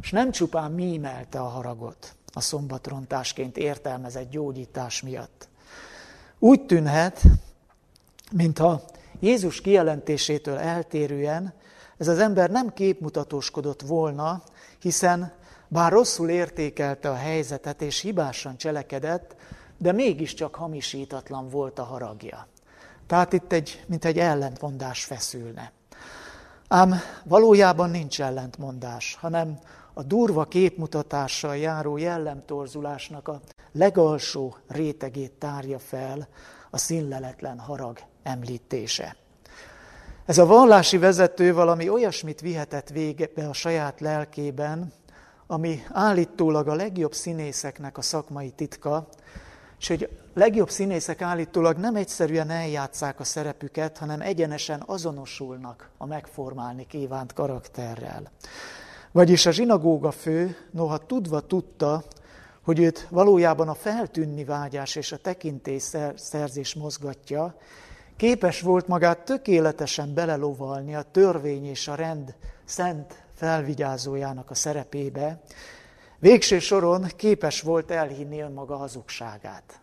és 0.00 0.10
nem 0.10 0.30
csupán 0.30 0.72
mímelte 0.72 1.40
a 1.40 1.48
haragot 1.48 2.14
a 2.32 2.40
szombatrontásként 2.40 3.56
értelmezett 3.56 4.30
gyógyítás 4.30 5.02
miatt. 5.02 5.48
Úgy 6.38 6.66
tűnhet, 6.66 7.22
mintha 8.32 8.82
Jézus 9.20 9.60
kijelentésétől 9.60 10.56
eltérően 10.56 11.54
ez 11.98 12.08
az 12.08 12.18
ember 12.18 12.50
nem 12.50 12.72
képmutatóskodott 12.72 13.82
volna, 13.82 14.42
hiszen 14.80 15.32
bár 15.68 15.92
rosszul 15.92 16.28
értékelte 16.28 17.10
a 17.10 17.14
helyzetet 17.14 17.82
és 17.82 18.00
hibásan 18.00 18.56
cselekedett, 18.56 19.36
de 19.76 19.92
mégiscsak 19.92 20.54
hamisítatlan 20.54 21.48
volt 21.48 21.78
a 21.78 21.84
haragja. 21.84 22.46
Tehát 23.06 23.32
itt 23.32 23.52
egy, 23.52 23.84
mint 23.86 24.04
egy 24.04 24.18
ellentmondás 24.18 25.04
feszülne. 25.04 25.72
Ám 26.68 26.94
valójában 27.24 27.90
nincs 27.90 28.20
ellentmondás, 28.20 29.16
hanem 29.20 29.58
a 29.94 30.02
durva 30.02 30.44
képmutatással 30.44 31.56
járó 31.56 31.96
jellemtorzulásnak 31.96 33.28
a 33.28 33.40
legalsó 33.72 34.56
rétegét 34.68 35.32
tárja 35.32 35.78
fel 35.78 36.28
a 36.70 36.78
színleletlen 36.78 37.58
harag 37.58 37.98
említése. 38.22 39.16
Ez 40.26 40.38
a 40.38 40.46
vallási 40.46 40.98
vezető 40.98 41.54
valami 41.54 41.88
olyasmit 41.88 42.40
vihetett 42.40 42.88
végbe 42.88 43.48
a 43.48 43.52
saját 43.52 44.00
lelkében, 44.00 44.92
ami 45.50 45.82
állítólag 45.92 46.68
a 46.68 46.74
legjobb 46.74 47.12
színészeknek 47.12 47.98
a 47.98 48.02
szakmai 48.02 48.50
titka, 48.50 49.08
és 49.78 49.88
hogy 49.88 50.08
legjobb 50.34 50.70
színészek 50.70 51.22
állítólag 51.22 51.76
nem 51.76 51.96
egyszerűen 51.96 52.50
eljátszák 52.50 53.20
a 53.20 53.24
szerepüket, 53.24 53.98
hanem 53.98 54.20
egyenesen 54.20 54.82
azonosulnak 54.86 55.90
a 55.98 56.06
megformálni 56.06 56.86
kívánt 56.86 57.32
karakterrel. 57.32 58.30
Vagyis 59.12 59.46
a 59.46 59.50
zsinagóga 59.50 60.10
fő, 60.10 60.56
noha 60.70 60.98
tudva 60.98 61.40
tudta, 61.40 62.04
hogy 62.62 62.78
őt 62.78 63.06
valójában 63.10 63.68
a 63.68 63.74
feltűnni 63.74 64.44
vágyás 64.44 64.96
és 64.96 65.12
a 65.12 65.16
tekintély 65.16 65.80
szerzés 66.14 66.74
mozgatja, 66.74 67.54
képes 68.16 68.60
volt 68.60 68.88
magát 68.88 69.24
tökéletesen 69.24 70.14
belelovalni 70.14 70.94
a 70.94 71.02
törvény 71.02 71.66
és 71.66 71.88
a 71.88 71.94
rend 71.94 72.34
szent 72.64 73.27
felvigyázójának 73.38 74.50
a 74.50 74.54
szerepébe, 74.54 75.40
végső 76.18 76.58
soron 76.58 77.06
képes 77.16 77.60
volt 77.60 77.90
elhinni 77.90 78.40
önmaga 78.40 78.76
hazugságát. 78.76 79.80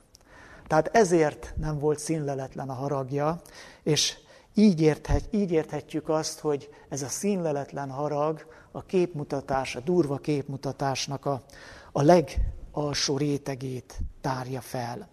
Tehát 0.68 0.96
ezért 0.96 1.54
nem 1.58 1.80
volt 1.80 2.00
színleletlen 2.00 2.70
a 2.70 2.74
haragja, 2.74 3.42
és 3.84 4.18
így, 4.54 4.82
érthet, 4.82 5.28
így 5.32 5.52
érthetjük 5.52 6.10
azt, 6.10 6.40
hogy 6.40 6.70
ez 6.90 7.02
a 7.02 7.08
színleletlen 7.08 7.90
harag 7.90 8.46
a 8.72 8.86
képmutatás, 8.86 9.76
a 9.76 9.80
durva 9.80 10.18
képmutatásnak 10.18 11.26
a, 11.26 11.44
a 11.92 12.02
legalsó 12.02 13.18
rétegét 13.18 14.00
tárja 14.22 14.62
fel. 14.62 15.08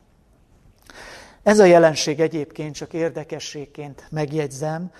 Ez 1.42 1.58
a 1.58 1.64
jelenség 1.64 2.20
egyébként 2.20 2.74
csak 2.74 2.92
érdekességként 2.92 4.06
megjegyzem, 4.10 4.90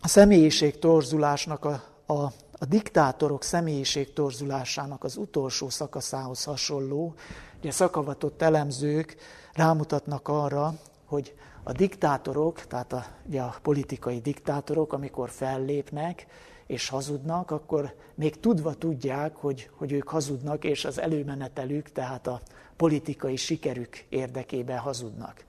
a 0.00 0.08
személyiség 0.08 0.78
torzulásnak, 0.78 1.64
a, 1.64 1.82
a, 2.06 2.22
a 2.58 2.64
diktátorok 2.68 3.42
személyiség 3.42 4.12
torzulásának 4.12 5.04
az 5.04 5.16
utolsó 5.16 5.68
szakaszához 5.68 6.44
hasonló, 6.44 7.14
ugye 7.58 7.70
szakavatott 7.70 8.42
elemzők 8.42 9.16
rámutatnak 9.52 10.28
arra, 10.28 10.74
hogy 11.04 11.34
a 11.62 11.72
diktátorok, 11.72 12.66
tehát 12.66 12.92
a, 12.92 13.04
ugye 13.26 13.40
a 13.40 13.54
politikai 13.62 14.20
diktátorok, 14.20 14.92
amikor 14.92 15.30
fellépnek 15.30 16.26
és 16.66 16.88
hazudnak, 16.88 17.50
akkor 17.50 17.94
még 18.14 18.40
tudva 18.40 18.74
tudják, 18.74 19.36
hogy, 19.36 19.70
hogy 19.76 19.92
ők 19.92 20.08
hazudnak, 20.08 20.64
és 20.64 20.84
az 20.84 21.00
előmenetelük, 21.00 21.92
tehát 21.92 22.26
a 22.26 22.40
politikai 22.76 23.36
sikerük 23.36 24.04
érdekében 24.08 24.78
hazudnak. 24.78 25.44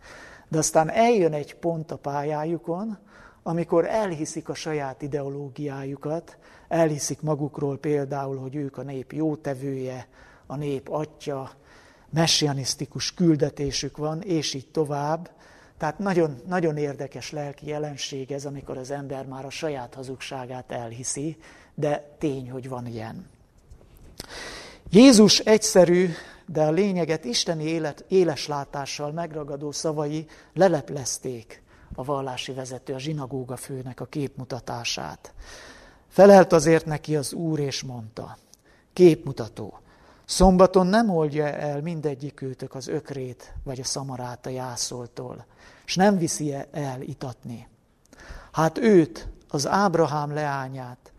De 0.48 0.58
aztán 0.58 0.89
eljön 0.89 1.34
egy 1.34 1.55
pont 1.55 1.91
a 1.91 1.98
pályájukon, 1.98 2.98
amikor 3.43 3.86
elhiszik 3.88 4.50
a 4.50 4.53
saját 4.53 5.01
ideológiájukat, 5.01 6.38
elhiszik 6.67 7.21
magukról 7.21 7.77
például, 7.77 8.38
hogy 8.38 8.55
ők 8.55 8.77
a 8.77 8.81
nép 8.81 9.12
jótevője, 9.12 10.07
a 10.45 10.55
nép 10.55 10.89
atya, 10.89 11.51
messianisztikus 12.10 13.13
küldetésük 13.13 13.98
van, 13.98 14.21
és 14.21 14.53
így 14.53 14.67
tovább. 14.67 15.29
Tehát 15.77 16.00
nagyon, 16.00 16.41
nagyon 16.48 16.77
érdekes 16.77 17.31
lelki 17.31 17.67
jelenség 17.67 18.31
ez, 18.31 18.45
amikor 18.45 18.77
az 18.77 18.91
ember 18.91 19.25
már 19.25 19.45
a 19.45 19.50
saját 19.50 19.93
hazugságát 19.93 20.71
elhiszi, 20.71 21.38
de 21.75 22.15
tény, 22.17 22.51
hogy 22.51 22.69
van 22.69 22.88
ilyen. 22.88 23.29
Jézus 24.89 25.39
egyszerű, 25.39 26.10
de 26.45 26.62
a 26.62 26.71
lényeget 26.71 27.25
isteni 27.25 27.63
élet, 27.63 28.05
éleslátással 28.07 29.12
megragadó 29.12 29.71
szavai 29.71 30.27
leleplezték 30.53 31.61
a 31.95 32.03
vallási 32.03 32.53
vezető, 32.53 32.93
a 32.93 33.00
zsinagóga 33.00 33.55
főnek 33.55 34.00
a 34.00 34.05
képmutatását. 34.05 35.33
Felelt 36.07 36.53
azért 36.53 36.86
neki 36.86 37.15
az 37.15 37.33
Úr, 37.33 37.60
és 37.60 37.83
mondta, 37.83 38.38
képmutató, 38.93 39.79
szombaton 40.25 40.88
nem 40.88 41.10
oldja 41.10 41.48
el 41.48 41.81
mindegyik 41.81 42.41
őtök 42.41 42.75
az 42.75 42.88
ökrét 42.88 43.53
vagy 43.63 43.79
a 43.79 43.83
szamarát 43.83 44.45
a 44.45 44.50
jászoltól, 44.50 45.45
és 45.86 45.95
nem 45.95 46.17
viszi 46.17 46.53
el 46.71 47.01
itatni. 47.01 47.67
Hát 48.51 48.77
őt, 48.77 49.27
az 49.50 49.67
Ábrahám 49.67 50.33
leányát, 50.33 51.12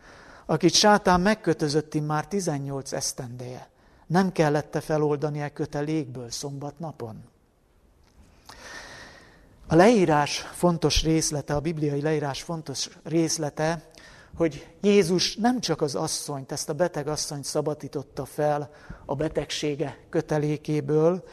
akit 0.47 0.73
sátán 0.73 1.21
megkötözött 1.21 2.07
már 2.07 2.27
18 2.27 2.93
esztendeje, 2.93 3.69
nem 4.07 4.33
kellette 4.33 4.81
feloldani 4.81 5.43
a 5.43 5.53
kötelékből 5.53 6.31
szombat 6.31 6.79
napon? 6.79 7.25
A 9.73 9.75
leírás 9.75 10.39
fontos 10.39 11.03
részlete, 11.03 11.55
a 11.55 11.61
bibliai 11.61 12.01
leírás 12.01 12.43
fontos 12.43 12.89
részlete, 13.05 13.91
hogy 14.37 14.67
Jézus 14.81 15.37
nem 15.37 15.61
csak 15.61 15.81
az 15.81 15.95
asszonyt, 15.95 16.53
ezt 16.53 16.69
a 16.69 16.73
beteg 16.73 17.09
asszonyt 17.09 17.45
szabadította 17.45 18.25
fel 18.25 18.71
a 19.07 19.15
betegsége 19.15 19.99
kötelékéből, 20.11 21.25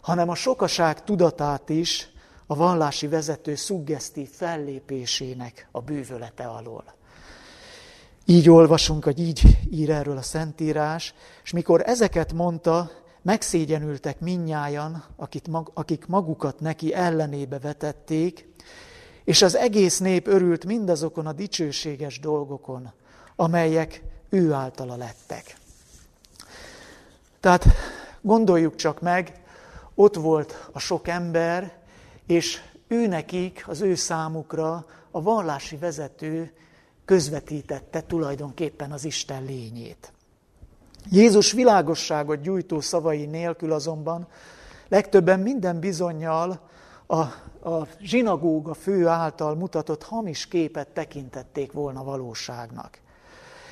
hanem 0.00 0.28
a 0.28 0.34
sokaság 0.34 1.04
tudatát 1.04 1.68
is 1.68 2.08
a 2.46 2.54
vallási 2.54 3.08
vezető 3.08 3.54
szuggesztív 3.54 4.30
fellépésének 4.30 5.68
a 5.70 5.80
bűvölete 5.80 6.44
alól. 6.44 6.84
Így 8.24 8.50
olvasunk, 8.50 9.04
hogy 9.04 9.18
így 9.18 9.58
ír 9.70 9.90
erről 9.90 10.16
a 10.16 10.22
Szentírás, 10.22 11.14
és 11.42 11.52
mikor 11.52 11.82
ezeket 11.86 12.32
mondta, 12.32 12.90
megszégyenültek 13.22 14.20
minnyájan, 14.20 15.04
akik, 15.74 16.06
magukat 16.06 16.60
neki 16.60 16.94
ellenébe 16.94 17.58
vetették, 17.58 18.48
és 19.24 19.42
az 19.42 19.56
egész 19.56 19.98
nép 19.98 20.26
örült 20.26 20.64
mindazokon 20.64 21.26
a 21.26 21.32
dicsőséges 21.32 22.20
dolgokon, 22.20 22.92
amelyek 23.36 24.02
ő 24.28 24.52
általa 24.52 24.96
lettek. 24.96 25.56
Tehát 27.40 27.66
gondoljuk 28.20 28.74
csak 28.74 29.00
meg, 29.00 29.42
ott 29.94 30.14
volt 30.14 30.68
a 30.72 30.78
sok 30.78 31.08
ember, 31.08 31.80
és 32.26 32.60
ő 32.88 33.06
nekik, 33.06 33.64
az 33.68 33.80
ő 33.80 33.94
számukra 33.94 34.86
a 35.10 35.22
vallási 35.22 35.76
vezető 35.76 36.52
közvetítette 37.04 38.02
tulajdonképpen 38.02 38.92
az 38.92 39.04
Isten 39.04 39.44
lényét. 39.44 40.12
Jézus 41.10 41.52
világosságot 41.52 42.40
gyújtó 42.40 42.80
szavai 42.80 43.26
nélkül 43.26 43.72
azonban 43.72 44.26
legtöbben 44.88 45.40
minden 45.40 45.80
bizonyal 45.80 46.60
a, 47.06 47.16
a 47.68 47.86
zsinagóga 48.00 48.74
fő 48.74 49.06
által 49.06 49.54
mutatott 49.54 50.02
hamis 50.02 50.46
képet 50.46 50.88
tekintették 50.88 51.72
volna 51.72 52.04
valóságnak. 52.04 52.98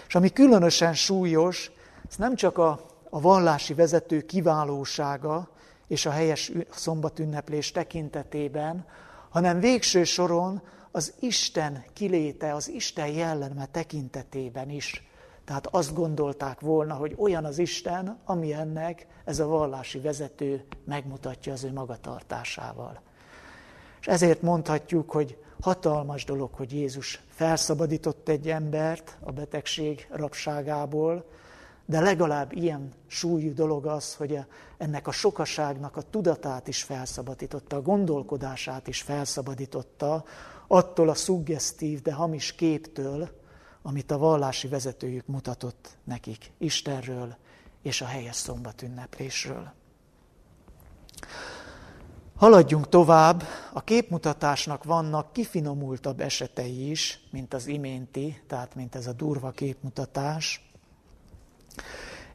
És 0.06 0.14
ami 0.14 0.30
különösen 0.32 0.94
súlyos, 0.94 1.70
ez 2.08 2.16
nem 2.16 2.34
csak 2.34 2.58
a, 2.58 2.80
a 3.10 3.20
vallási 3.20 3.74
vezető 3.74 4.20
kiválósága 4.20 5.48
és 5.88 6.06
a 6.06 6.10
helyes 6.10 6.52
szombatünneplés 6.70 7.70
tekintetében, 7.70 8.86
hanem 9.28 9.60
végső 9.60 10.04
soron 10.04 10.62
az 10.90 11.12
Isten 11.20 11.84
kiléte, 11.92 12.54
az 12.54 12.68
Isten 12.68 13.06
jelleme 13.06 13.66
tekintetében 13.66 14.70
is. 14.70 15.09
Tehát 15.44 15.66
azt 15.66 15.94
gondolták 15.94 16.60
volna, 16.60 16.94
hogy 16.94 17.14
olyan 17.18 17.44
az 17.44 17.58
Isten, 17.58 18.18
ami 18.24 18.52
ennek 18.52 19.06
ez 19.24 19.38
a 19.38 19.46
vallási 19.46 19.98
vezető 19.98 20.64
megmutatja 20.84 21.52
az 21.52 21.64
ő 21.64 21.72
magatartásával. 21.72 23.00
És 24.00 24.06
ezért 24.06 24.42
mondhatjuk, 24.42 25.10
hogy 25.10 25.38
hatalmas 25.60 26.24
dolog, 26.24 26.50
hogy 26.52 26.72
Jézus 26.72 27.22
felszabadított 27.28 28.28
egy 28.28 28.48
embert 28.48 29.18
a 29.20 29.32
betegség 29.32 30.06
rabságából, 30.10 31.24
de 31.86 32.00
legalább 32.00 32.52
ilyen 32.52 32.92
súlyú 33.06 33.54
dolog 33.54 33.86
az, 33.86 34.14
hogy 34.14 34.38
ennek 34.78 35.06
a 35.06 35.12
sokaságnak 35.12 35.96
a 35.96 36.02
tudatát 36.02 36.68
is 36.68 36.82
felszabadította, 36.82 37.76
a 37.76 37.82
gondolkodását 37.82 38.88
is 38.88 39.02
felszabadította 39.02 40.24
attól 40.66 41.08
a 41.08 41.14
szuggesztív, 41.14 42.02
de 42.02 42.12
hamis 42.12 42.52
képtől, 42.52 43.28
amit 43.82 44.10
a 44.10 44.18
vallási 44.18 44.68
vezetőjük 44.68 45.26
mutatott 45.26 45.96
nekik 46.04 46.52
Istenről 46.58 47.36
és 47.82 48.00
a 48.00 48.06
helyes 48.06 48.36
szombatünneplésről. 48.36 49.72
Haladjunk 52.36 52.88
tovább, 52.88 53.42
a 53.72 53.84
képmutatásnak 53.84 54.84
vannak 54.84 55.32
kifinomultabb 55.32 56.20
esetei 56.20 56.90
is, 56.90 57.20
mint 57.30 57.54
az 57.54 57.66
iménti, 57.66 58.42
tehát 58.46 58.74
mint 58.74 58.94
ez 58.94 59.06
a 59.06 59.12
durva 59.12 59.50
képmutatás. 59.50 60.70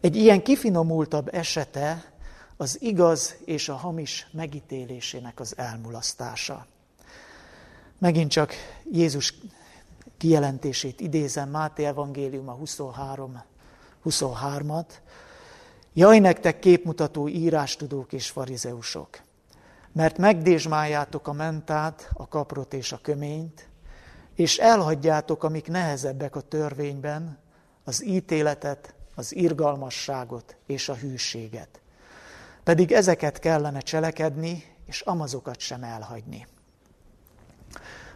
Egy 0.01 0.15
ilyen 0.15 0.43
kifinomultabb 0.43 1.33
esete 1.33 2.13
az 2.57 2.81
igaz 2.81 3.35
és 3.45 3.69
a 3.69 3.75
hamis 3.75 4.27
megítélésének 4.31 5.39
az 5.39 5.57
elmulasztása. 5.57 6.65
Megint 7.99 8.31
csak 8.31 8.53
Jézus 8.91 9.33
kijelentését 10.17 11.01
idézem, 11.01 11.50
Máté 11.50 11.86
Evangélium 11.86 12.50
a 12.50 12.53
23, 12.53 13.43
23-at. 14.05 14.86
Jaj 15.93 16.19
nektek 16.19 16.60
képmutató 16.60 17.27
írástudók 17.27 18.13
és 18.13 18.29
farizeusok, 18.29 19.22
mert 19.91 20.17
megdésmáljátok 20.17 21.27
a 21.27 21.34
mentát, 21.34 22.10
a 22.13 22.27
kaprot 22.27 22.74
és 22.74 22.91
a 22.91 23.00
köményt, 23.01 23.69
és 24.36 24.57
elhagyjátok, 24.57 25.43
amik 25.43 25.67
nehezebbek 25.67 26.36
a 26.36 26.41
törvényben, 26.41 27.38
az 27.84 28.05
ítéletet, 28.05 28.93
az 29.15 29.36
irgalmasságot 29.36 30.55
és 30.65 30.89
a 30.89 30.95
hűséget. 30.95 31.79
Pedig 32.63 32.91
ezeket 32.91 33.39
kellene 33.39 33.79
cselekedni, 33.79 34.63
és 34.86 35.01
amazokat 35.01 35.60
sem 35.60 35.84
elhagyni. 35.84 36.48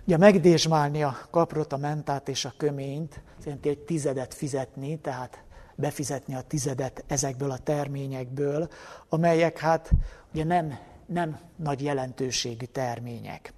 Ugye 0.10 0.18
megdésmálni 0.18 1.04
a 1.04 1.18
kaprot, 1.32 1.74
a 1.74 1.78
mentát 1.78 2.30
és 2.30 2.46
a 2.46 2.54
köményt, 2.58 3.22
az 3.38 3.46
jelenti, 3.46 3.68
hogy 3.68 3.78
tizedet 3.80 4.34
fizetni, 4.34 5.00
tehát 5.00 5.44
befizetni 5.76 6.36
a 6.36 6.42
tizedet 6.42 7.04
ezekből 7.08 7.52
a 7.52 7.58
terményekből, 7.58 8.70
amelyek 9.10 9.58
hát 9.58 9.92
ugye 10.34 10.44
nem, 10.44 10.80
nem 11.06 11.40
nagy 11.56 11.84
jelentőségű 11.84 12.66
termények. 12.66 13.54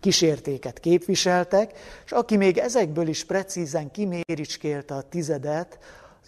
Kísértéket 0.00 0.80
képviseltek, 0.80 1.72
és 2.04 2.12
aki 2.12 2.36
még 2.36 2.58
ezekből 2.58 3.08
is 3.08 3.24
precízen 3.24 3.90
kiméricskélte 3.90 4.94
a 4.94 5.02
tizedet, 5.02 5.78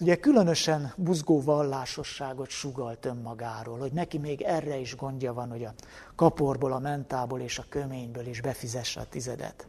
ugye 0.00 0.16
különösen 0.16 0.92
buzgó 0.96 1.42
vallásosságot 1.42 2.48
sugalt 2.48 3.04
önmagáról, 3.04 3.78
hogy 3.78 3.92
neki 3.92 4.18
még 4.18 4.42
erre 4.42 4.76
is 4.76 4.96
gondja 4.96 5.32
van, 5.32 5.50
hogy 5.50 5.64
a 5.64 5.74
kaporból, 6.16 6.72
a 6.72 6.78
mentából 6.78 7.40
és 7.40 7.58
a 7.58 7.64
köményből 7.68 8.26
is 8.26 8.40
befizesse 8.40 9.00
a 9.00 9.06
tizedet. 9.10 9.66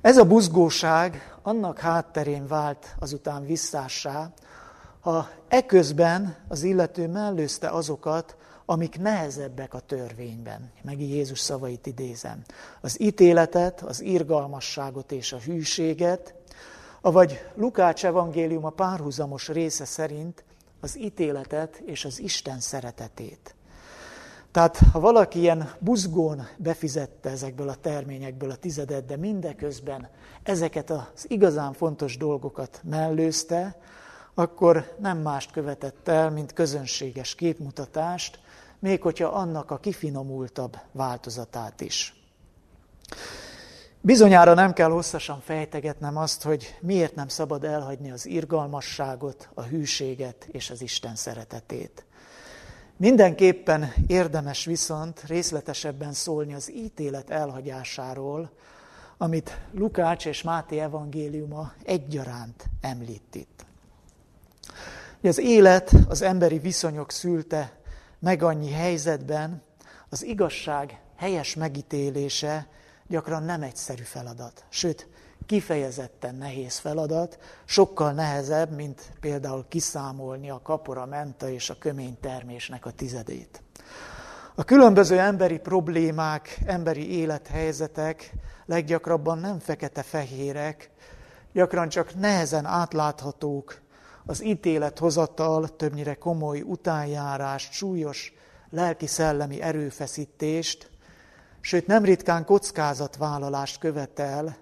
Ez 0.00 0.16
a 0.16 0.24
buzgóság 0.24 1.36
annak 1.42 1.78
hátterén 1.78 2.46
vált 2.46 2.96
azután 2.98 3.46
visszássá, 3.46 4.32
ha 5.00 5.28
eközben 5.48 6.36
az 6.48 6.62
illető 6.62 7.08
mellőzte 7.08 7.68
azokat, 7.68 8.36
amik 8.64 8.98
nehezebbek 8.98 9.74
a 9.74 9.80
törvényben. 9.80 10.70
Megint 10.82 11.10
Jézus 11.10 11.40
szavait 11.40 11.86
idézem. 11.86 12.42
Az 12.80 13.00
ítéletet, 13.00 13.82
az 13.82 14.00
irgalmasságot 14.00 15.12
és 15.12 15.32
a 15.32 15.38
hűséget, 15.38 16.34
avagy 17.06 17.44
Lukács 17.54 18.04
evangélium 18.04 18.64
a 18.64 18.70
párhuzamos 18.70 19.48
része 19.48 19.84
szerint 19.84 20.44
az 20.80 20.98
ítéletet 20.98 21.82
és 21.84 22.04
az 22.04 22.20
Isten 22.20 22.60
szeretetét. 22.60 23.54
Tehát 24.50 24.76
ha 24.76 25.00
valaki 25.00 25.38
ilyen 25.38 25.72
buzgón 25.78 26.48
befizette 26.56 27.30
ezekből 27.30 27.68
a 27.68 27.74
terményekből 27.74 28.50
a 28.50 28.56
tizedet, 28.56 29.06
de 29.06 29.16
mindeközben 29.16 30.08
ezeket 30.42 30.90
az 30.90 31.24
igazán 31.28 31.72
fontos 31.72 32.16
dolgokat 32.16 32.80
mellőzte, 32.84 33.80
akkor 34.34 34.94
nem 34.98 35.18
mást 35.18 35.50
követett 35.50 36.08
el, 36.08 36.30
mint 36.30 36.52
közönséges 36.52 37.34
képmutatást, 37.34 38.38
még 38.78 39.02
hogyha 39.02 39.28
annak 39.28 39.70
a 39.70 39.78
kifinomultabb 39.78 40.76
változatát 40.92 41.80
is. 41.80 42.14
Bizonyára 44.00 44.54
nem 44.54 44.72
kell 44.72 44.90
hosszasan 44.90 45.40
fejtegetnem 45.40 46.16
azt, 46.16 46.42
hogy 46.42 46.76
miért 46.80 47.14
nem 47.14 47.28
szabad 47.28 47.64
elhagyni 47.64 48.10
az 48.10 48.26
irgalmasságot, 48.26 49.48
a 49.54 49.62
hűséget 49.62 50.46
és 50.50 50.70
az 50.70 50.82
Isten 50.82 51.16
szeretetét. 51.16 52.04
Mindenképpen 52.96 53.92
érdemes 54.06 54.64
viszont 54.64 55.22
részletesebben 55.26 56.12
szólni 56.12 56.54
az 56.54 56.72
ítélet 56.72 57.30
elhagyásáról, 57.30 58.50
amit 59.18 59.60
Lukács 59.72 60.26
és 60.26 60.42
Máté 60.42 60.78
evangéliuma 60.78 61.72
egyaránt 61.84 62.64
említ 62.80 63.34
itt. 63.34 63.64
Az 65.22 65.38
élet 65.38 65.92
az 66.08 66.22
emberi 66.22 66.58
viszonyok 66.58 67.10
szülte 67.10 67.72
meg 68.18 68.42
annyi 68.42 68.70
helyzetben, 68.70 69.62
az 70.08 70.24
igazság 70.24 71.00
helyes 71.16 71.54
megítélése 71.54 72.66
gyakran 73.08 73.42
nem 73.42 73.62
egyszerű 73.62 74.02
feladat. 74.02 74.64
Sőt, 74.68 75.08
kifejezetten 75.46 76.34
nehéz 76.34 76.78
feladat, 76.78 77.38
sokkal 77.64 78.12
nehezebb, 78.12 78.70
mint 78.70 79.12
például 79.20 79.64
kiszámolni 79.68 80.50
a 80.50 80.60
kapora, 80.62 81.06
menta 81.06 81.48
és 81.48 81.70
a 81.70 81.78
kömény 81.78 82.18
termésnek 82.20 82.86
a 82.86 82.90
tizedét. 82.90 83.62
A 84.54 84.64
különböző 84.64 85.18
emberi 85.18 85.58
problémák, 85.58 86.58
emberi 86.66 87.18
élethelyzetek 87.18 88.32
leggyakrabban 88.66 89.38
nem 89.38 89.58
fekete-fehérek, 89.58 90.90
gyakran 91.52 91.88
csak 91.88 92.14
nehezen 92.14 92.64
átláthatók, 92.64 93.80
az 94.26 94.44
ítélethozatal 94.44 95.76
többnyire 95.76 96.14
komoly 96.14 96.60
utánjárást, 96.60 97.72
súlyos 97.72 98.32
lelki-szellemi 98.70 99.60
erőfeszítést, 99.62 100.90
sőt 101.66 101.86
nem 101.86 102.04
ritkán 102.04 102.44
kockázatvállalást 102.44 103.78
követel, 103.78 104.56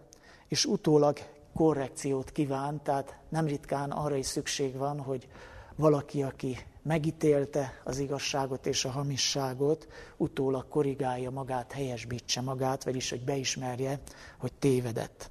és 0.49 0.65
utólag 0.65 1.19
korrekciót 1.55 2.31
kíván, 2.31 2.83
tehát 2.83 3.17
nem 3.29 3.47
ritkán 3.47 3.91
arra 3.91 4.17
is 4.17 4.27
szükség 4.27 4.77
van, 4.77 5.01
hogy 5.01 5.29
valaki, 5.77 6.23
aki 6.23 6.59
megítélte 6.83 7.81
az 7.85 7.99
igazságot 7.99 8.67
és 8.67 8.85
a 8.85 8.91
hamisságot, 8.91 9.89
utólag 10.17 10.69
korrigálja 10.69 11.31
magát, 11.31 11.73
helyesbítse 11.73 12.41
magát, 12.41 12.85
vagyis 12.85 13.11
hogy 13.11 13.25
beismerje, 13.25 14.01
hogy 14.39 14.53
tévedett. 14.53 15.31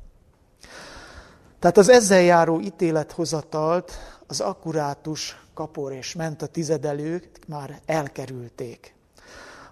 Tehát 1.59 1.77
az 1.77 1.89
ezzel 1.89 2.21
járó 2.21 2.59
ítélethozatalt 2.59 3.91
az 4.27 4.39
akkurátus 4.39 5.45
kapor 5.53 5.91
és 5.91 6.13
ment 6.13 6.41
a 6.41 6.47
tizedelők 6.47 7.39
már 7.47 7.81
elkerülték. 7.85 8.92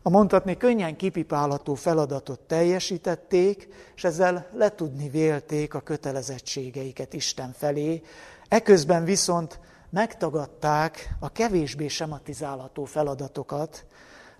A 0.04 0.10
mondhatni 0.10 0.58
könnyen 0.58 0.96
kipipálható 0.96 1.74
feladatot 1.74 2.40
teljesítették, 2.40 3.68
és 3.96 4.04
ezzel 4.04 4.50
letudni 4.54 5.10
vélték 5.10 5.74
a 5.74 5.80
kötelezettségeiket 5.80 7.14
Isten 7.14 7.54
felé, 7.58 8.02
eközben 8.48 9.04
viszont 9.04 9.60
megtagadták 9.90 11.16
a 11.20 11.32
kevésbé 11.32 11.88
sematizálható 11.88 12.84
feladatokat, 12.84 13.86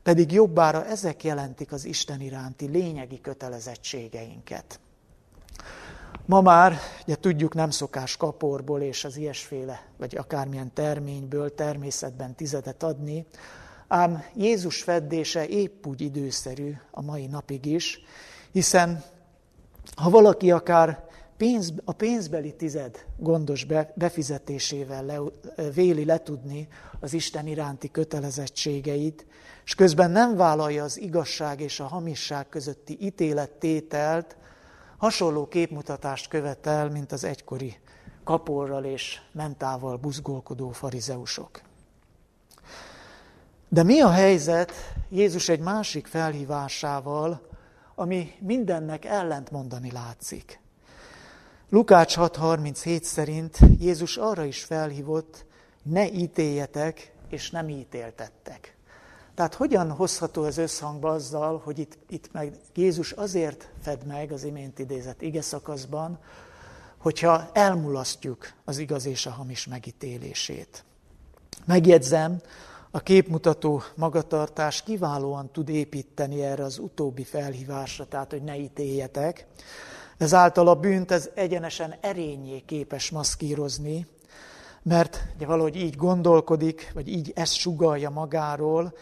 pedig 0.04 0.32
jobbára 0.32 0.86
ezek 0.86 1.24
jelentik 1.24 1.72
az 1.72 1.86
Isten 1.86 2.22
iránti 2.22 2.66
lényegi 2.66 3.22
kötelezettségeinket. 3.22 4.80
Ma 6.26 6.42
már, 6.42 6.78
ugye 7.04 7.16
tudjuk, 7.16 7.54
nem 7.54 7.70
szokás 7.70 8.18
kaporból 8.18 8.82
és 8.82 9.04
az 9.04 9.18
ilyesféle, 9.18 9.82
vagy 9.98 10.16
akármilyen 10.16 10.74
terményből 10.74 11.56
természetben 11.56 12.36
tizedet 12.36 12.84
adni, 12.84 13.26
ám 13.92 14.24
Jézus 14.36 14.84
feddése 14.84 15.48
épp 15.48 15.88
úgy 15.88 16.02
időszerű 16.02 16.74
a 16.92 17.02
mai 17.02 17.26
napig 17.26 17.66
is, 17.66 18.00
hiszen 18.52 19.04
ha 19.96 20.10
valaki 20.10 20.52
akár 20.52 21.04
pénz, 21.38 21.74
a 21.86 21.92
pénzbeli 21.92 22.56
tized 22.56 23.06
gondos 23.18 23.64
be, 23.64 23.94
befizetésével 23.96 25.06
le, 25.06 25.20
véli 25.74 26.06
letudni 26.06 26.68
az 27.00 27.14
Isten 27.14 27.48
iránti 27.48 27.92
kötelezettségeit, 27.92 29.26
és 29.66 29.76
közben 29.76 30.12
nem 30.12 30.36
vállalja 30.36 30.84
az 30.84 31.00
igazság 31.00 31.60
és 31.60 31.80
a 31.80 31.88
hamisság 31.88 32.50
közötti 32.50 32.98
ítélettételt, 33.00 34.38
hasonló 34.98 35.48
képmutatást 35.48 36.28
követel, 36.28 36.90
mint 36.90 37.12
az 37.12 37.24
egykori 37.24 37.76
kaporral 38.24 38.84
és 38.84 39.22
mentával 39.32 39.98
buzgolkodó 39.98 40.70
farizeusok. 40.70 41.71
De 43.74 43.84
mi 43.84 44.00
a 44.02 44.10
helyzet 44.10 44.72
Jézus 45.10 45.50
egy 45.50 45.60
másik 45.60 46.08
felhívásával, 46.08 47.42
ami 47.96 48.32
mindennek 48.40 49.06
ellent 49.06 49.52
mondani 49.52 49.92
látszik? 49.92 50.60
Lukács 51.70 52.18
6.37 52.18 53.04
szerint 53.04 53.58
Jézus 53.80 54.18
arra 54.18 54.44
is 54.44 54.64
felhívott, 54.64 55.46
ne 55.84 56.12
ítéljetek, 56.12 57.14
és 57.30 57.50
nem 57.50 57.70
ítéltettek. 57.70 58.76
Tehát 59.36 59.56
hogyan 59.56 59.92
hozható 59.92 60.44
ez 60.44 60.58
összhangba 60.58 61.10
azzal, 61.10 61.62
hogy 61.64 61.80
itt, 61.80 61.98
itt 62.10 62.32
meg 62.32 62.56
Jézus 62.76 63.12
azért 63.12 63.70
fed 63.82 64.06
meg 64.06 64.32
az 64.32 64.44
imént 64.44 64.80
idézett 64.80 65.22
ige 65.22 65.42
szakaszban, 65.42 66.20
hogyha 66.98 67.50
elmulasztjuk 67.54 68.54
az 68.66 68.78
igaz 68.78 69.06
és 69.06 69.26
a 69.26 69.32
hamis 69.32 69.68
megítélését. 69.68 70.84
Megjegyzem, 71.66 72.42
a 72.92 73.00
képmutató 73.00 73.82
magatartás 73.96 74.84
kiválóan 74.84 75.52
tud 75.52 75.70
építeni 75.70 76.44
erre 76.44 76.64
az 76.64 76.78
utóbbi 76.78 77.24
felhívásra, 77.24 78.06
tehát 78.06 78.32
hogy 78.32 78.44
ne 78.44 78.58
ítéljetek. 78.58 79.48
Ezáltal 80.18 80.68
a 80.68 80.76
bűnt 80.76 81.12
ez 81.12 81.30
egyenesen 81.34 81.96
erényé 82.02 82.60
képes 82.60 83.10
maszkírozni, 83.10 84.08
mert 84.84 85.24
ugye 85.36 85.46
valahogy 85.46 85.76
így 85.76 85.96
gondolkodik, 85.96 86.92
vagy 86.94 87.08
így 87.08 87.32
ezt 87.36 87.54
sugalja 87.54 88.10
magáról, 88.10 88.94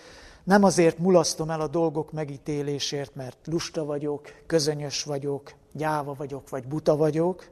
nem 0.43 0.63
azért 0.63 0.97
mulasztom 0.97 1.49
el 1.49 1.62
a 1.62 1.67
dolgok 1.67 2.12
megítélésért, 2.12 3.15
mert 3.15 3.38
lusta 3.45 3.86
vagyok, 3.86 4.28
közönyös 4.45 5.04
vagyok, 5.04 5.54
gyáva 5.73 6.13
vagyok, 6.13 6.49
vagy 6.49 6.67
buta 6.67 6.95
vagyok, 6.95 7.49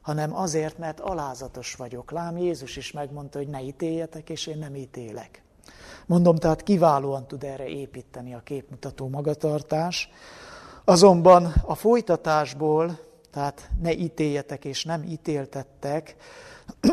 hanem 0.00 0.36
azért, 0.36 0.78
mert 0.78 1.00
alázatos 1.00 1.74
vagyok. 1.74 2.10
Lám 2.10 2.38
Jézus 2.38 2.76
is 2.76 2.92
megmondta, 2.92 3.38
hogy 3.38 3.48
ne 3.48 3.62
ítéljetek, 3.62 4.30
és 4.30 4.46
én 4.46 4.58
nem 4.58 4.74
ítélek. 4.74 5.44
Mondom, 6.06 6.36
tehát 6.36 6.62
kiválóan 6.62 7.26
tud 7.26 7.44
erre 7.44 7.66
építeni 7.66 8.34
a 8.34 8.40
képmutató 8.44 9.08
magatartás. 9.08 10.10
Azonban 10.84 11.52
a 11.64 11.74
folytatásból, 11.74 12.98
tehát 13.30 13.70
ne 13.80 13.92
ítéljetek 13.92 14.64
és 14.64 14.84
nem 14.84 15.02
ítéltettek, 15.02 16.16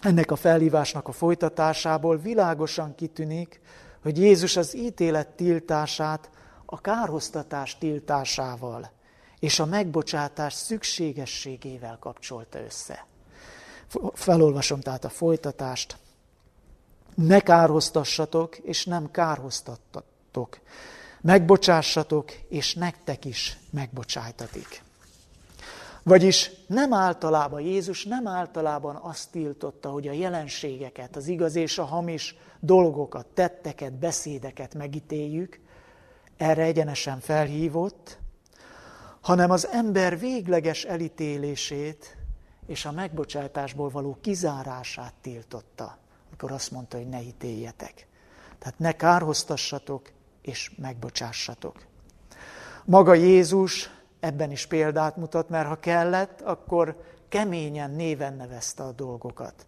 ennek 0.00 0.30
a 0.30 0.36
felhívásnak 0.36 1.08
a 1.08 1.12
folytatásából 1.12 2.16
világosan 2.16 2.94
kitűnik, 2.94 3.60
hogy 4.02 4.18
Jézus 4.18 4.56
az 4.56 4.76
ítélet 4.76 5.28
tiltását 5.28 6.30
a 6.66 6.80
kárhoztatás 6.80 7.78
tiltásával 7.78 8.90
és 9.38 9.58
a 9.58 9.64
megbocsátás 9.64 10.54
szükségességével 10.54 11.96
kapcsolta 12.00 12.58
össze. 12.58 13.06
Felolvasom 14.12 14.80
tehát 14.80 15.04
a 15.04 15.08
folytatást. 15.08 15.96
Ne 17.26 17.40
kárhoztassatok, 17.40 18.58
és 18.58 18.84
nem 18.84 19.10
kárhoztattatok. 19.10 20.60
Megbocsássatok, 21.20 22.32
és 22.48 22.74
nektek 22.74 23.24
is 23.24 23.58
megbocsájtatik. 23.70 24.82
Vagyis 26.02 26.50
nem 26.66 26.92
általában, 26.92 27.60
Jézus 27.60 28.04
nem 28.04 28.26
általában 28.26 28.96
azt 28.96 29.30
tiltotta, 29.30 29.90
hogy 29.90 30.08
a 30.08 30.12
jelenségeket, 30.12 31.16
az 31.16 31.26
igaz 31.26 31.54
és 31.54 31.78
a 31.78 31.84
hamis 31.84 32.36
dolgokat, 32.60 33.26
tetteket, 33.26 33.92
beszédeket 33.92 34.74
megítéljük, 34.74 35.60
erre 36.36 36.62
egyenesen 36.62 37.20
felhívott, 37.20 38.18
hanem 39.20 39.50
az 39.50 39.66
ember 39.66 40.18
végleges 40.18 40.84
elítélését 40.84 42.16
és 42.66 42.84
a 42.84 42.92
megbocsátásból 42.92 43.88
való 43.88 44.18
kizárását 44.20 45.14
tiltotta, 45.20 45.98
amikor 46.40 46.56
azt 46.56 46.70
mondta, 46.70 46.96
hogy 46.96 47.08
ne 47.08 47.20
ítéljetek. 47.20 48.06
Tehát 48.58 48.78
ne 48.78 48.92
kárhoztassatok 48.92 50.10
és 50.42 50.72
megbocsássatok. 50.76 51.76
Maga 52.84 53.14
Jézus 53.14 53.90
ebben 54.20 54.50
is 54.50 54.66
példát 54.66 55.16
mutat, 55.16 55.48
mert 55.48 55.68
ha 55.68 55.80
kellett, 55.80 56.40
akkor 56.40 57.02
keményen 57.28 57.90
néven 57.90 58.34
nevezte 58.34 58.82
a 58.82 58.92
dolgokat. 58.92 59.66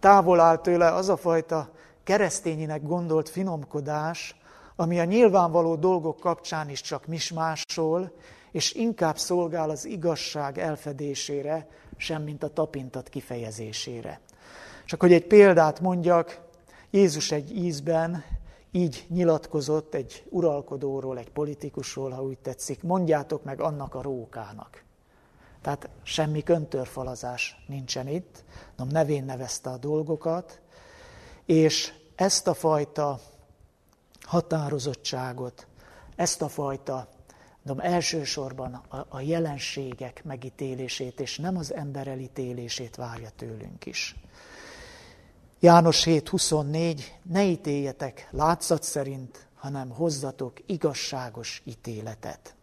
Távol 0.00 0.40
áll 0.40 0.56
tőle 0.56 0.92
az 0.92 1.08
a 1.08 1.16
fajta 1.16 1.70
keresztényinek 2.04 2.82
gondolt 2.82 3.28
finomkodás, 3.28 4.36
ami 4.76 5.00
a 5.00 5.04
nyilvánvaló 5.04 5.76
dolgok 5.76 6.20
kapcsán 6.20 6.68
is 6.68 6.80
csak 6.80 7.06
mismásol, 7.06 8.12
és 8.50 8.72
inkább 8.72 9.18
szolgál 9.18 9.70
az 9.70 9.84
igazság 9.84 10.58
elfedésére, 10.58 11.68
semmint 11.96 12.42
a 12.42 12.52
tapintat 12.52 13.08
kifejezésére. 13.08 14.20
Csak 14.88 15.00
hogy 15.00 15.12
egy 15.12 15.26
példát 15.26 15.80
mondjak, 15.80 16.40
Jézus 16.90 17.30
egy 17.30 17.56
ízben 17.56 18.24
így 18.70 19.06
nyilatkozott 19.08 19.94
egy 19.94 20.24
uralkodóról, 20.28 21.18
egy 21.18 21.30
politikusról, 21.30 22.10
ha 22.10 22.22
úgy 22.22 22.38
tetszik, 22.38 22.82
mondjátok 22.82 23.44
meg 23.44 23.60
annak 23.60 23.94
a 23.94 24.02
rókának. 24.02 24.82
Tehát 25.62 25.88
semmi 26.02 26.42
köntörfalazás 26.42 27.64
nincsen 27.66 28.08
itt, 28.08 28.44
nem 28.76 28.88
nevén 28.88 29.24
nevezte 29.24 29.70
a 29.70 29.76
dolgokat, 29.76 30.60
és 31.44 31.92
ezt 32.14 32.46
a 32.46 32.54
fajta 32.54 33.20
határozottságot, 34.20 35.66
ezt 36.16 36.42
a 36.42 36.48
fajta, 36.48 37.08
mondom, 37.62 37.86
elsősorban 37.86 38.74
a, 38.74 39.06
a 39.08 39.20
jelenségek 39.20 40.24
megítélését, 40.24 41.20
és 41.20 41.38
nem 41.38 41.56
az 41.56 41.74
ember 41.74 42.06
elítélését 42.06 42.96
várja 42.96 43.28
tőlünk 43.36 43.86
is. 43.86 44.16
János 45.60 46.02
7.24, 46.04 47.02
ne 47.22 47.44
ítéljetek 47.44 48.28
látszat 48.30 48.82
szerint, 48.82 49.46
hanem 49.54 49.90
hozzatok 49.90 50.52
igazságos 50.66 51.62
ítéletet. 51.64 52.54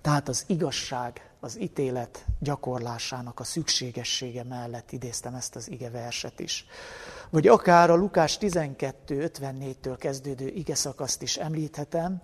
Tehát 0.00 0.28
az 0.28 0.44
igazság, 0.46 1.30
az 1.40 1.60
ítélet 1.60 2.24
gyakorlásának 2.40 3.40
a 3.40 3.44
szükségessége 3.44 4.44
mellett 4.44 4.92
idéztem 4.92 5.34
ezt 5.34 5.56
az 5.56 5.70
ige 5.70 5.90
verset 5.90 6.40
is. 6.40 6.66
Vagy 7.30 7.48
akár 7.48 7.90
a 7.90 7.94
Lukás 7.94 8.38
12.54-től 8.40 9.96
kezdődő 9.98 10.48
ige 10.48 10.74
szakaszt 10.74 11.22
is 11.22 11.36
említhetem, 11.36 12.20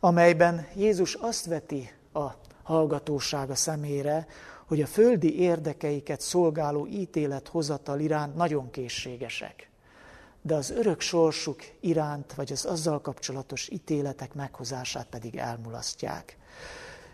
amelyben 0.00 0.66
Jézus 0.74 1.14
azt 1.14 1.46
veti 1.46 1.92
a 2.12 2.26
hallgatósága 2.62 3.54
szemére, 3.54 4.26
hogy 4.66 4.80
a 4.80 4.86
földi 4.86 5.38
érdekeiket 5.38 6.20
szolgáló 6.20 6.86
ítélethozatal 6.86 8.00
iránt 8.00 8.36
nagyon 8.36 8.70
készségesek, 8.70 9.70
de 10.42 10.54
az 10.54 10.70
örök 10.70 11.00
sorsuk 11.00 11.62
iránt, 11.80 12.34
vagy 12.34 12.52
az 12.52 12.64
azzal 12.64 13.00
kapcsolatos 13.00 13.68
ítéletek 13.68 14.34
meghozását 14.34 15.06
pedig 15.06 15.36
elmulasztják. 15.36 16.36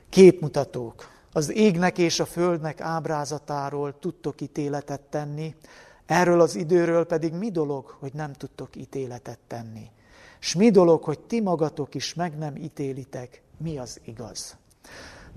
Képmutatók, 0.08 1.11
az 1.32 1.50
égnek 1.52 1.98
és 1.98 2.20
a 2.20 2.26
földnek 2.26 2.80
ábrázatáról 2.80 3.98
tudtok 3.98 4.40
ítéletet 4.40 5.00
tenni, 5.00 5.54
erről 6.06 6.40
az 6.40 6.54
időről 6.54 7.06
pedig 7.06 7.32
mi 7.32 7.50
dolog, 7.50 7.96
hogy 7.98 8.12
nem 8.14 8.32
tudtok 8.32 8.76
ítéletet 8.76 9.38
tenni? 9.46 9.90
S 10.38 10.54
mi 10.54 10.70
dolog, 10.70 11.02
hogy 11.02 11.18
ti 11.18 11.40
magatok 11.40 11.94
is 11.94 12.14
meg 12.14 12.38
nem 12.38 12.56
ítélitek, 12.56 13.42
mi 13.56 13.78
az 13.78 14.00
igaz? 14.04 14.56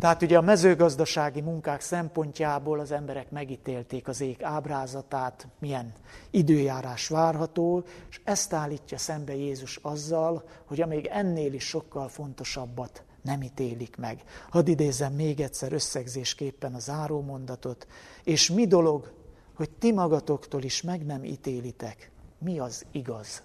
Tehát 0.01 0.21
ugye 0.21 0.37
a 0.37 0.41
mezőgazdasági 0.41 1.41
munkák 1.41 1.81
szempontjából 1.81 2.79
az 2.79 2.91
emberek 2.91 3.31
megítélték 3.31 4.07
az 4.07 4.21
ég 4.21 4.43
ábrázatát, 4.43 5.47
milyen 5.59 5.93
időjárás 6.31 7.07
várható, 7.07 7.83
és 8.09 8.21
ezt 8.23 8.53
állítja 8.53 8.97
szembe 8.97 9.35
Jézus 9.35 9.79
azzal, 9.81 10.43
hogy 10.65 10.81
amíg 10.81 11.05
ennél 11.05 11.53
is 11.53 11.63
sokkal 11.63 12.07
fontosabbat 12.07 13.03
nem 13.21 13.41
ítélik 13.41 13.97
meg. 13.97 14.23
Hadd 14.49 14.67
idézem 14.67 15.13
még 15.13 15.39
egyszer 15.39 15.73
összegzésképpen 15.73 16.73
a 16.73 16.79
zárómondatot, 16.79 17.87
és 18.23 18.49
mi 18.49 18.67
dolog, 18.67 19.13
hogy 19.55 19.69
ti 19.69 19.91
magatoktól 19.91 20.63
is 20.63 20.81
meg 20.81 21.05
nem 21.05 21.23
ítélitek, 21.23 22.11
mi 22.37 22.59
az 22.59 22.85
igaz. 22.91 23.43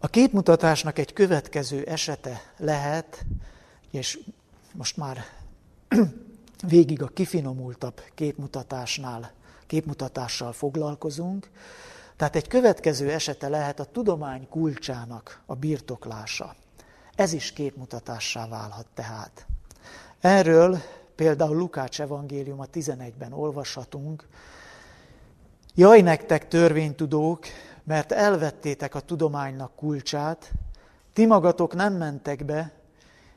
A 0.00 0.08
képmutatásnak 0.08 0.98
egy 0.98 1.12
következő 1.12 1.84
esete 1.84 2.42
lehet, 2.56 3.24
és 3.90 4.18
most 4.72 4.96
már 4.96 5.24
végig 6.68 7.02
a 7.02 7.08
kifinomultabb 7.08 8.02
képmutatásnál, 8.14 9.32
képmutatással 9.66 10.52
foglalkozunk, 10.52 11.50
tehát 12.16 12.36
egy 12.36 12.48
következő 12.48 13.10
esete 13.10 13.48
lehet 13.48 13.80
a 13.80 13.84
tudomány 13.84 14.48
kulcsának 14.48 15.42
a 15.46 15.54
birtoklása. 15.54 16.54
Ez 17.14 17.32
is 17.32 17.52
képmutatássá 17.52 18.48
válhat 18.48 18.86
tehát. 18.94 19.46
Erről 20.20 20.78
például 21.14 21.56
Lukács 21.56 22.00
evangélium 22.00 22.60
a 22.60 22.66
11-ben 22.66 23.32
olvashatunk. 23.32 24.28
Jaj 25.74 26.00
nektek 26.00 26.48
törvénytudók, 26.48 27.46
mert 27.88 28.12
elvettétek 28.12 28.94
a 28.94 29.00
tudománynak 29.00 29.76
kulcsát, 29.76 30.52
ti 31.12 31.26
magatok 31.26 31.74
nem 31.74 31.94
mentek 31.94 32.44
be, 32.44 32.72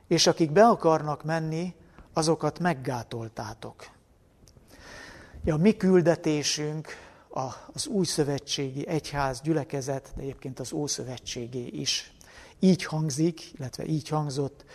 és 0.07 0.27
akik 0.27 0.51
be 0.51 0.67
akarnak 0.67 1.23
menni, 1.23 1.75
azokat 2.13 2.59
meggátoltátok. 2.59 3.89
Ja, 5.43 5.55
mi 5.55 5.77
küldetésünk 5.77 6.87
az 7.73 7.87
új 7.87 8.05
szövetségi 8.05 8.87
egyház 8.87 9.41
gyülekezet, 9.41 10.11
de 10.15 10.21
egyébként 10.21 10.59
az 10.59 10.73
ószövetségé 10.73 11.65
is. 11.65 12.13
Így 12.59 12.83
hangzik, 12.83 13.53
illetve 13.53 13.85
így 13.85 14.07
hangzott, 14.07 14.65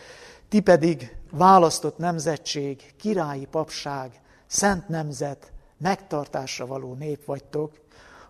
ti 0.48 0.60
pedig 0.60 1.16
választott 1.30 1.98
nemzetség, 1.98 2.94
királyi 2.98 3.44
papság, 3.44 4.20
szent 4.46 4.88
nemzet, 4.88 5.52
megtartásra 5.78 6.66
való 6.66 6.94
nép 6.94 7.24
vagytok, 7.24 7.85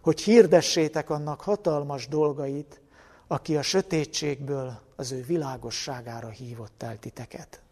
hogy 0.06 0.20
hirdessétek 0.20 1.10
annak 1.10 1.40
hatalmas 1.40 2.08
dolgait, 2.08 2.80
aki 3.26 3.56
a 3.56 3.62
sötétségből 3.62 4.80
az 4.96 5.12
ő 5.12 5.22
világosságára 5.22 6.28
hívott 6.28 6.82
el 6.82 6.98
titeket. 6.98 7.62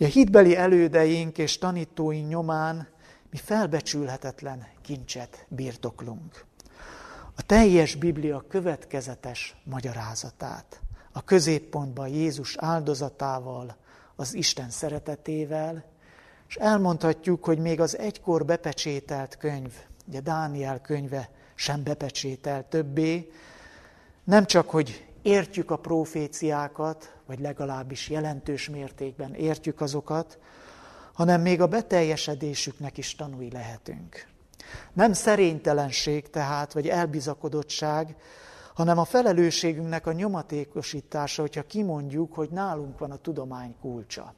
A 0.00 0.04
hitbeli 0.04 0.56
elődeink 0.56 1.38
és 1.38 1.58
tanítóink 1.58 2.28
nyomán 2.28 2.88
mi 3.30 3.36
felbecsülhetetlen 3.36 4.66
kincset 4.82 5.46
birtoklunk. 5.48 6.44
A 7.36 7.42
teljes 7.46 7.94
Biblia 7.94 8.44
következetes 8.48 9.56
magyarázatát, 9.64 10.80
a 11.12 11.24
középpontban 11.24 12.08
Jézus 12.08 12.56
áldozatával, 12.56 13.76
az 14.16 14.34
Isten 14.34 14.70
szeretetével, 14.70 15.84
és 16.48 16.54
elmondhatjuk, 16.56 17.44
hogy 17.44 17.58
még 17.58 17.80
az 17.80 17.98
egykor 17.98 18.44
bepecsételt 18.44 19.36
könyv, 19.36 19.72
ugye 20.12 20.20
Dániel 20.20 20.80
könyve 20.80 21.30
sem 21.54 21.82
bepecsételt 21.82 22.66
többé, 22.66 23.30
nem 24.24 24.44
csak, 24.46 24.70
hogy 24.70 25.06
értjük 25.22 25.70
a 25.70 25.76
proféciákat, 25.76 27.14
vagy 27.26 27.40
legalábbis 27.40 28.08
jelentős 28.08 28.68
mértékben 28.68 29.34
értjük 29.34 29.80
azokat, 29.80 30.38
hanem 31.12 31.40
még 31.40 31.60
a 31.60 31.66
beteljesedésüknek 31.66 32.98
is 32.98 33.14
tanúi 33.14 33.50
lehetünk. 33.50 34.26
Nem 34.92 35.12
szerénytelenség 35.12 36.30
tehát, 36.30 36.72
vagy 36.72 36.88
elbizakodottság, 36.88 38.16
hanem 38.74 38.98
a 38.98 39.04
felelősségünknek 39.04 40.06
a 40.06 40.12
nyomatékosítása, 40.12 41.42
hogyha 41.42 41.66
kimondjuk, 41.66 42.34
hogy 42.34 42.50
nálunk 42.50 42.98
van 42.98 43.10
a 43.10 43.16
tudomány 43.16 43.74
kulcsa. 43.80 44.34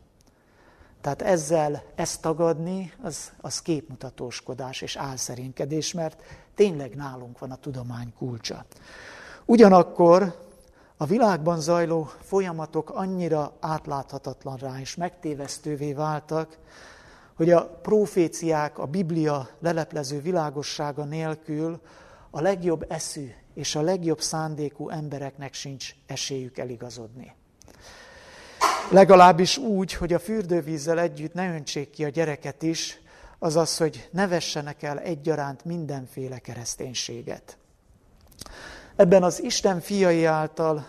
Tehát 1.04 1.22
ezzel 1.22 1.82
ezt 1.94 2.20
tagadni, 2.20 2.92
az, 3.02 3.32
az 3.40 3.62
képmutatóskodás 3.62 4.82
és 4.82 4.96
álszerénykedés, 4.96 5.92
mert 5.92 6.22
tényleg 6.54 6.94
nálunk 6.94 7.38
van 7.38 7.50
a 7.50 7.56
tudomány 7.56 8.12
kulcsa. 8.18 8.64
Ugyanakkor 9.44 10.38
a 10.96 11.04
világban 11.04 11.60
zajló 11.60 12.10
folyamatok 12.20 12.90
annyira 12.90 13.52
átláthatatlanrá 13.60 14.80
és 14.80 14.94
megtévesztővé 14.94 15.92
váltak, 15.92 16.58
hogy 17.34 17.50
a 17.50 17.66
proféciák, 17.66 18.78
a 18.78 18.86
Biblia 18.86 19.48
leleplező 19.58 20.20
világossága 20.20 21.04
nélkül 21.04 21.80
a 22.30 22.40
legjobb 22.40 22.84
eszű 22.88 23.30
és 23.54 23.74
a 23.74 23.82
legjobb 23.82 24.20
szándékú 24.20 24.88
embereknek 24.88 25.54
sincs 25.54 25.94
esélyük 26.06 26.58
eligazodni. 26.58 27.34
Legalábbis 28.90 29.56
úgy, 29.56 29.92
hogy 29.92 30.12
a 30.12 30.18
fürdővízzel 30.18 31.00
együtt 31.00 31.34
ne 31.34 31.54
öntsék 31.54 31.90
ki 31.90 32.04
a 32.04 32.08
gyereket 32.08 32.62
is, 32.62 33.00
azaz, 33.38 33.76
hogy 33.76 34.08
ne 34.12 34.28
vessenek 34.28 34.82
el 34.82 34.98
egyaránt 34.98 35.64
mindenféle 35.64 36.38
kereszténységet. 36.38 37.58
Ebben 38.96 39.22
az 39.22 39.42
Isten 39.42 39.80
fiai 39.80 40.24
által, 40.24 40.86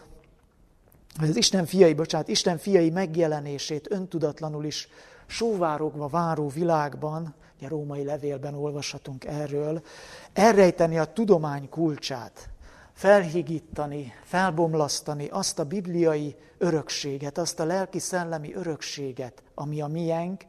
az 1.20 1.36
Isten 1.36 1.66
fiai, 1.66 1.94
bocsánat, 1.94 2.28
Isten 2.28 2.58
fiai 2.58 2.90
megjelenését 2.90 3.92
öntudatlanul 3.92 4.66
is 4.66 4.88
sóvárogva 5.26 6.08
váró 6.08 6.48
világban, 6.50 7.36
a 7.62 7.68
római 7.68 8.04
levélben 8.04 8.54
olvashatunk 8.54 9.26
erről, 9.26 9.82
elrejteni 10.34 10.98
a 10.98 11.06
tudomány 11.06 11.70
kulcsát, 11.70 12.50
felhigítani, 12.96 14.14
felbomlasztani 14.24 15.28
azt 15.28 15.60
a 15.60 15.64
bibliai 15.64 16.36
örökséget, 16.58 17.38
azt 17.38 17.60
a 17.60 17.66
lelki-szellemi 17.66 18.54
örökséget, 18.54 19.44
ami 19.54 19.82
a 19.82 19.88
miénk, 19.88 20.44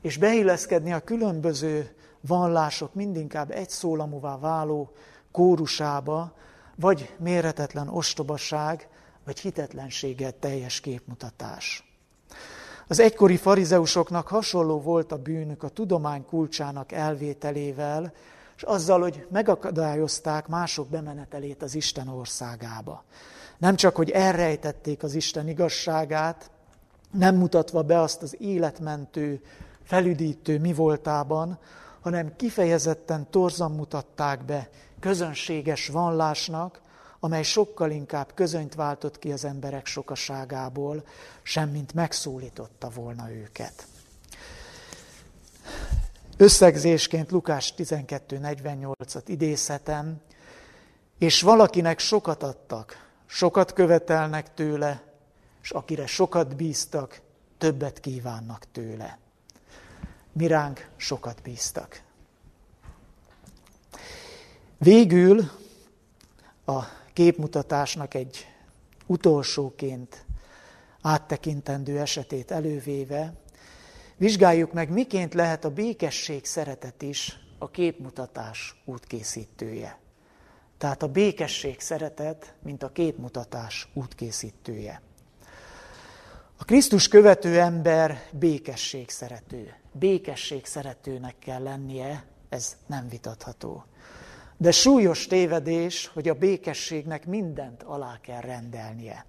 és 0.00 0.16
beilleszkedni 0.16 0.92
a 0.92 1.00
különböző 1.00 1.94
vallások 2.20 2.94
mindinkább 2.94 3.50
egy 3.50 3.70
szólamúvá 3.70 4.38
váló 4.38 4.92
kórusába, 5.30 6.32
vagy 6.76 7.14
méretetlen 7.18 7.88
ostobaság, 7.88 8.88
vagy 9.24 9.38
hitetlenséget 9.38 10.34
teljes 10.34 10.80
képmutatás. 10.80 11.92
Az 12.88 13.00
egykori 13.00 13.36
farizeusoknak 13.36 14.28
hasonló 14.28 14.80
volt 14.80 15.12
a 15.12 15.16
bűnük 15.16 15.62
a 15.62 15.68
tudomány 15.68 16.24
kulcsának 16.24 16.92
elvételével, 16.92 18.12
és 18.62 18.68
azzal, 18.68 19.00
hogy 19.00 19.26
megakadályozták 19.30 20.46
mások 20.46 20.88
bemenetelét 20.88 21.62
az 21.62 21.74
Isten 21.74 22.08
országába. 22.08 23.04
Nem 23.58 23.76
csak, 23.76 23.96
hogy 23.96 24.10
elrejtették 24.10 25.02
az 25.02 25.14
Isten 25.14 25.48
igazságát, 25.48 26.50
nem 27.10 27.36
mutatva 27.36 27.82
be 27.82 28.00
azt 28.00 28.22
az 28.22 28.36
életmentő, 28.40 29.40
felüdítő 29.84 30.58
mi 30.58 30.72
voltában, 30.72 31.58
hanem 32.00 32.36
kifejezetten 32.36 33.30
torzan 33.30 33.72
mutatták 33.72 34.44
be 34.44 34.68
közönséges 35.00 35.88
vallásnak, 35.88 36.80
amely 37.20 37.42
sokkal 37.42 37.90
inkább 37.90 38.34
közönyt 38.34 38.74
váltott 38.74 39.18
ki 39.18 39.32
az 39.32 39.44
emberek 39.44 39.86
sokaságából, 39.86 41.04
semmint 41.42 41.94
megszólította 41.94 42.88
volna 42.88 43.30
őket. 43.30 43.86
Összegzésként 46.42 47.30
Lukás 47.30 47.74
12.48-at 47.76 49.22
idézhetem, 49.26 50.20
és 51.18 51.42
valakinek 51.42 51.98
sokat 51.98 52.42
adtak, 52.42 53.08
sokat 53.26 53.72
követelnek 53.72 54.54
tőle, 54.54 55.02
és 55.62 55.70
akire 55.70 56.06
sokat 56.06 56.56
bíztak, 56.56 57.20
többet 57.58 58.00
kívánnak 58.00 58.64
tőle. 58.72 59.18
Miránk 60.32 60.88
sokat 60.96 61.42
bíztak. 61.42 62.02
Végül 64.78 65.50
a 66.64 66.82
képmutatásnak 67.12 68.14
egy 68.14 68.46
utolsóként 69.06 70.24
áttekintendő 71.02 71.98
esetét 71.98 72.50
elővéve, 72.50 73.32
vizsgáljuk 74.22 74.72
meg, 74.72 74.90
miként 74.90 75.34
lehet 75.34 75.64
a 75.64 75.70
békesség 75.70 76.44
szeretet 76.44 77.02
is 77.02 77.38
a 77.58 77.70
képmutatás 77.70 78.82
útkészítője. 78.84 79.98
Tehát 80.78 81.02
a 81.02 81.08
békesség 81.08 81.80
szeretet, 81.80 82.54
mint 82.62 82.82
a 82.82 82.92
képmutatás 82.92 83.88
útkészítője. 83.94 85.02
A 86.56 86.64
Krisztus 86.64 87.08
követő 87.08 87.60
ember 87.60 88.22
békesség 88.32 89.10
szerető. 89.10 89.74
Békesség 89.92 90.66
szeretőnek 90.66 91.34
kell 91.38 91.62
lennie, 91.62 92.24
ez 92.48 92.76
nem 92.86 93.08
vitatható. 93.08 93.84
De 94.56 94.70
súlyos 94.70 95.26
tévedés, 95.26 96.06
hogy 96.06 96.28
a 96.28 96.34
békességnek 96.34 97.26
mindent 97.26 97.82
alá 97.82 98.18
kell 98.20 98.40
rendelnie. 98.40 99.26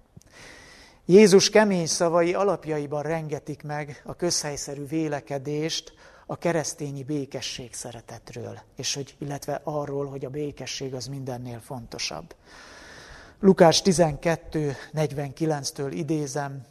Jézus 1.06 1.50
kemény 1.50 1.86
szavai 1.86 2.34
alapjaiban 2.34 3.02
rengetik 3.02 3.62
meg 3.62 4.02
a 4.04 4.14
közhelyszerű 4.14 4.86
vélekedést 4.86 5.92
a 6.26 6.36
keresztényi 6.36 7.02
békesség 7.02 7.74
szeretetről, 7.74 8.58
és 8.76 8.94
hogy, 8.94 9.14
illetve 9.18 9.60
arról, 9.64 10.06
hogy 10.06 10.24
a 10.24 10.30
békesség 10.30 10.94
az 10.94 11.06
mindennél 11.06 11.60
fontosabb. 11.60 12.34
Lukás 13.40 13.82
12, 13.82 14.76
49-től 14.94 15.90
idézem, 15.94 16.64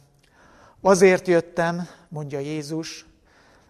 azért 0.80 1.26
jöttem, 1.28 1.88
mondja 2.08 2.38
Jézus, 2.38 3.06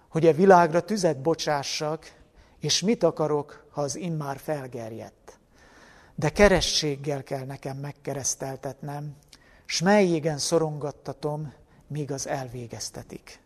hogy 0.09 0.27
a 0.27 0.33
világra 0.33 0.81
tüzet 0.81 1.21
bocsássak, 1.21 2.13
és 2.61 2.81
mit 2.81 3.03
akarok, 3.03 3.67
ha 3.71 3.81
az 3.81 3.97
immár 3.97 4.39
felgerjedt? 4.39 5.39
De 6.15 6.29
kerességgel 6.29 7.23
kell 7.23 7.45
nekem 7.45 7.77
megkereszteltetnem, 7.77 9.17
s 9.67 9.81
melyégen 9.81 10.39
szorongattatom, 10.39 11.53
míg 11.87 12.13
az 12.13 12.29
elvégeztetik. 12.29 13.41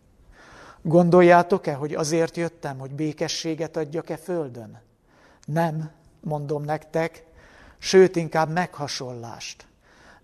Gondoljátok-e, 0.83 1.75
hogy 1.75 1.95
azért 1.95 2.37
jöttem, 2.37 2.79
hogy 2.79 2.95
békességet 2.95 3.77
adjak-e 3.77 4.17
földön? 4.17 4.81
Nem, 5.45 5.91
mondom 6.21 6.63
nektek, 6.63 7.25
sőt 7.79 8.17
inkább 8.17 8.51
meghasonlást. 8.51 9.67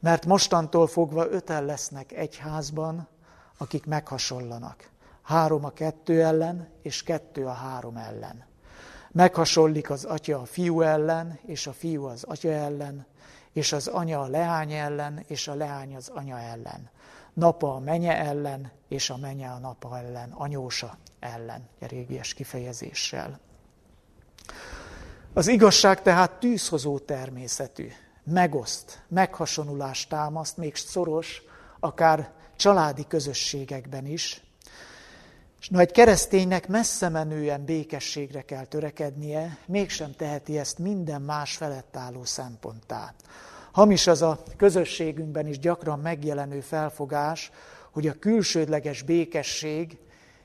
Mert 0.00 0.26
mostantól 0.26 0.86
fogva 0.86 1.30
öten 1.30 1.64
lesznek 1.64 2.12
egy 2.12 2.36
házban, 2.36 3.08
akik 3.58 3.86
meghasonlanak. 3.86 4.92
három 5.22 5.64
a 5.64 5.70
kettő 5.70 6.22
ellen, 6.22 6.68
és 6.82 7.02
kettő 7.02 7.46
a 7.46 7.52
három 7.52 7.96
ellen. 7.96 8.44
Meghasonlik 9.10 9.90
az 9.90 10.04
atya 10.04 10.40
a 10.40 10.44
fiú 10.44 10.80
ellen, 10.80 11.38
és 11.46 11.66
a 11.66 11.72
fiú 11.72 12.04
az 12.04 12.24
atya 12.24 12.50
ellen, 12.50 13.06
és 13.54 13.72
az 13.72 13.86
anya 13.86 14.20
a 14.20 14.26
leány 14.26 14.72
ellen, 14.72 15.24
és 15.26 15.48
a 15.48 15.54
leány 15.54 15.96
az 15.96 16.08
anya 16.08 16.40
ellen. 16.40 16.90
Napa 17.32 17.74
a 17.74 17.78
menye 17.78 18.18
ellen, 18.18 18.70
és 18.88 19.10
a 19.10 19.16
menye 19.16 19.48
a 19.48 19.58
napa 19.58 19.98
ellen, 19.98 20.30
anyósa 20.30 20.96
ellen, 21.20 21.68
a 21.80 21.86
régies 21.86 22.34
kifejezéssel. 22.34 23.40
Az 25.32 25.46
igazság 25.46 26.02
tehát 26.02 26.30
tűzhozó 26.30 26.98
természetű, 26.98 27.88
megoszt, 28.24 29.02
meghasonulást 29.08 30.08
támaszt, 30.08 30.56
még 30.56 30.74
szoros, 30.74 31.42
akár 31.80 32.32
családi 32.56 33.06
közösségekben 33.06 34.06
is. 34.06 34.42
És 35.64 35.70
na, 35.70 35.80
egy 35.80 35.92
kereszténynek 35.92 36.68
messze 36.68 37.08
menően 37.08 37.64
békességre 37.64 38.42
kell 38.42 38.64
törekednie, 38.64 39.58
mégsem 39.66 40.12
teheti 40.16 40.58
ezt 40.58 40.78
minden 40.78 41.22
más 41.22 41.56
felett 41.56 41.96
álló 41.96 42.24
szemponttá. 42.24 43.14
Hamis 43.72 44.06
az 44.06 44.22
a 44.22 44.42
közösségünkben 44.56 45.46
is 45.46 45.58
gyakran 45.58 45.98
megjelenő 45.98 46.60
felfogás, 46.60 47.50
hogy 47.92 48.06
a 48.06 48.18
külsődleges 48.18 49.02
békesség, 49.02 49.98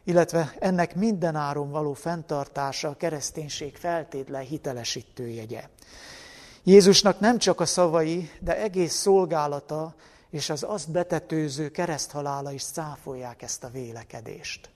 illetve 0.03 0.53
ennek 0.59 0.95
mindenáron 0.95 1.71
való 1.71 1.93
fenntartása 1.93 2.89
a 2.89 2.97
kereszténység 2.97 3.75
feltétlen 3.75 4.43
hitelesítő 4.43 5.27
jegye. 5.27 5.63
Jézusnak 6.63 7.19
nem 7.19 7.37
csak 7.37 7.59
a 7.59 7.65
szavai, 7.65 8.29
de 8.39 8.57
egész 8.57 8.93
szolgálata 8.93 9.95
és 10.29 10.49
az 10.49 10.63
azt 10.63 10.91
betetőző 10.91 11.69
kereszthalála 11.69 12.51
is 12.51 12.61
száfolják 12.61 13.41
ezt 13.41 13.63
a 13.63 13.69
vélekedést. 13.69 14.69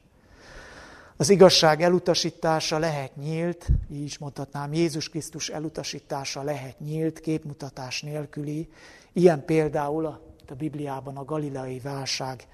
Az 1.24 1.30
igazság 1.30 1.82
elutasítása 1.82 2.78
lehet 2.78 3.16
nyílt, 3.16 3.68
így 3.92 4.04
is 4.04 4.18
mondhatnám, 4.18 4.74
Jézus 4.74 5.10
Krisztus 5.10 5.50
elutasítása 5.50 6.42
lehet 6.42 6.80
nyílt, 6.80 7.20
képmutatás 7.20 8.02
nélküli. 8.02 8.70
Ilyen 9.14 9.46
például 9.46 10.06
a, 10.06 10.20
a 10.50 10.54
Bibliában 10.54 11.18
a 11.18 11.26
galileai 11.26 11.80
válság 11.80 12.48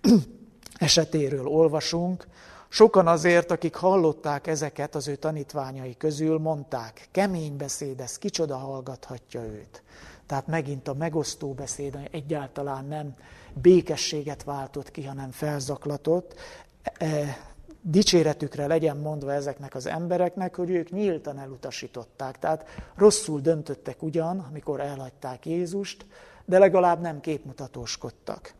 esetéről 0.78 1.46
olvasunk. 1.46 2.26
Sokan 2.68 3.06
azért, 3.06 3.50
akik 3.50 3.74
hallották 3.74 4.46
ezeket 4.46 4.94
az 4.94 5.08
ő 5.08 5.16
tanítványai 5.16 5.96
közül, 5.96 6.38
mondták, 6.38 7.08
kemény 7.10 7.56
beszéd, 7.56 8.00
ez 8.00 8.18
kicsoda 8.18 8.56
hallgathatja 8.56 9.42
őt. 9.42 9.82
Tehát 10.26 10.46
megint 10.46 10.88
a 10.88 10.94
megosztó 10.94 11.52
beszéd 11.52 11.98
egyáltalán 12.10 12.84
nem 12.84 13.14
békességet 13.54 14.44
váltott 14.44 14.90
ki, 14.90 15.04
hanem 15.04 15.30
felzaklatott. 15.30 16.34
Dicséretükre 17.88 18.66
legyen 18.66 18.96
mondva 18.96 19.32
ezeknek 19.32 19.74
az 19.74 19.86
embereknek, 19.86 20.54
hogy 20.56 20.70
ők 20.70 20.90
nyíltan 20.90 21.38
elutasították. 21.38 22.38
Tehát 22.38 22.64
rosszul 22.96 23.40
döntöttek 23.40 24.02
ugyan, 24.02 24.38
amikor 24.38 24.80
elhagyták 24.80 25.46
Jézust, 25.46 26.06
de 26.44 26.58
legalább 26.58 27.00
nem 27.00 27.20
képmutatóskodtak. 27.20 28.54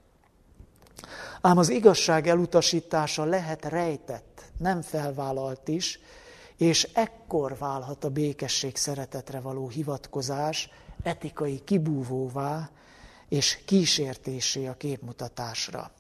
Ám 1.41 1.59
az 1.59 1.69
igazság 1.69 2.27
elutasítása 2.27 3.25
lehet 3.25 3.65
rejtett, 3.65 4.43
nem 4.59 4.83
felvállalt 4.83 5.69
is, 5.69 6.01
és 6.57 6.89
ekkor 6.95 7.57
válhat 7.59 8.05
a 8.05 8.11
békesség 8.11 8.77
szeretetre 8.77 9.41
való 9.41 9.69
hivatkozás 9.69 10.71
etikai 11.03 11.61
kibúvóvá 11.65 12.71
és 13.29 13.59
kísértésé 13.65 14.67
a 14.67 14.75
képmutatásra. 14.75 15.91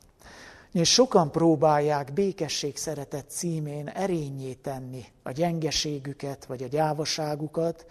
És 0.76 0.92
sokan 0.92 1.30
próbálják 1.30 2.12
békesség 2.12 2.76
szeretet 2.76 3.30
címén 3.30 3.88
erényé 3.88 4.52
tenni 4.52 5.04
a 5.22 5.30
gyengeségüket, 5.30 6.44
vagy 6.44 6.62
a 6.62 6.66
gyávaságukat, 6.66 7.86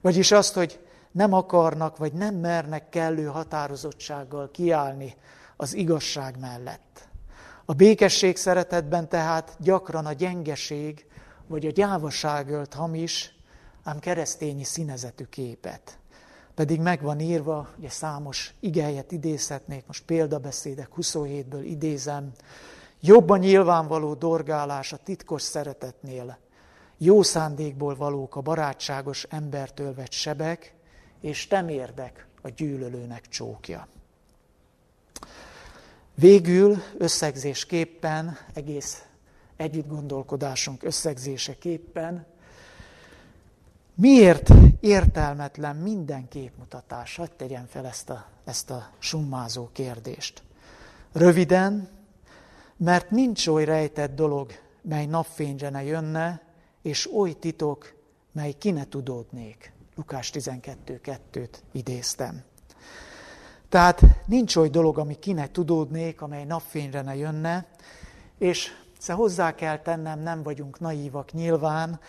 vagyis 0.00 0.32
azt, 0.32 0.54
hogy 0.54 0.80
nem 1.10 1.32
akarnak, 1.32 1.96
vagy 1.96 2.12
nem 2.12 2.34
mernek 2.34 2.88
kellő 2.88 3.24
határozottsággal 3.24 4.50
kiállni 4.50 5.14
az 5.56 5.74
igazság 5.74 6.38
mellett. 6.40 7.08
A 7.64 7.72
békesség 7.72 8.36
szeretetben 8.36 9.08
tehát 9.08 9.56
gyakran 9.60 10.06
a 10.06 10.12
gyengeség, 10.12 11.06
vagy 11.46 11.66
a 11.66 11.70
gyávaság 11.70 12.50
ölt 12.50 12.74
hamis, 12.74 13.34
ám 13.82 13.98
keresztényi 13.98 14.64
színezetű 14.64 15.24
képet 15.24 15.98
pedig 16.58 16.80
meg 16.80 17.02
van 17.02 17.20
írva, 17.20 17.68
ugye 17.78 17.88
számos 17.88 18.54
igelyet 18.60 19.12
idézhetnék, 19.12 19.86
most 19.86 20.04
példabeszédek 20.04 20.88
27-ből 20.96 21.62
idézem, 21.64 22.32
jobban 23.00 23.38
nyilvánvaló 23.38 24.14
dorgálás 24.14 24.92
a 24.92 24.96
titkos 24.96 25.42
szeretetnél, 25.42 26.38
jó 26.96 27.22
szándékból 27.22 27.96
valók 27.96 28.36
a 28.36 28.40
barátságos 28.40 29.26
embertől 29.30 29.94
vett 29.94 30.12
sebek, 30.12 30.74
és 31.20 31.46
temérdek 31.46 32.26
a 32.42 32.48
gyűlölőnek 32.48 33.28
csókja. 33.28 33.88
Végül 36.14 36.76
összegzésképpen, 36.96 38.38
egész 38.54 39.04
együttgondolkodásunk 39.56 40.82
összegzéseképpen 40.82 42.26
Miért 44.00 44.50
értelmetlen 44.80 45.76
minden 45.76 46.28
képmutatás? 46.28 47.16
Hadd 47.16 47.28
tegyen 47.36 47.66
fel 47.66 47.86
ezt 47.86 48.10
a, 48.10 48.26
ezt 48.44 48.70
a 48.70 48.90
summázó 48.98 49.68
kérdést. 49.72 50.42
Röviden, 51.12 51.88
mert 52.76 53.10
nincs 53.10 53.46
oly 53.46 53.64
rejtett 53.64 54.14
dolog, 54.14 54.52
mely 54.82 55.06
napfényre 55.06 55.70
ne 55.70 55.82
jönne, 55.82 56.42
és 56.82 57.12
oly 57.12 57.32
titok, 57.32 57.94
mely 58.32 58.52
ki 58.52 58.70
ne 58.70 58.84
tudódnék. 58.84 59.72
Lukás 59.96 60.30
12.2-t 60.34 61.58
idéztem. 61.72 62.42
Tehát 63.68 64.02
nincs 64.26 64.56
oly 64.56 64.68
dolog, 64.68 64.98
ami 64.98 65.18
ki 65.18 65.32
ne 65.32 65.50
tudódnék, 65.50 66.20
amely 66.20 66.44
napfényre 66.44 67.02
ne 67.02 67.16
jönne, 67.16 67.66
és 68.38 68.70
hozzá 69.06 69.54
kell 69.54 69.78
tennem, 69.78 70.20
nem 70.20 70.42
vagyunk 70.42 70.80
naívak 70.80 71.32
nyilván, 71.32 72.00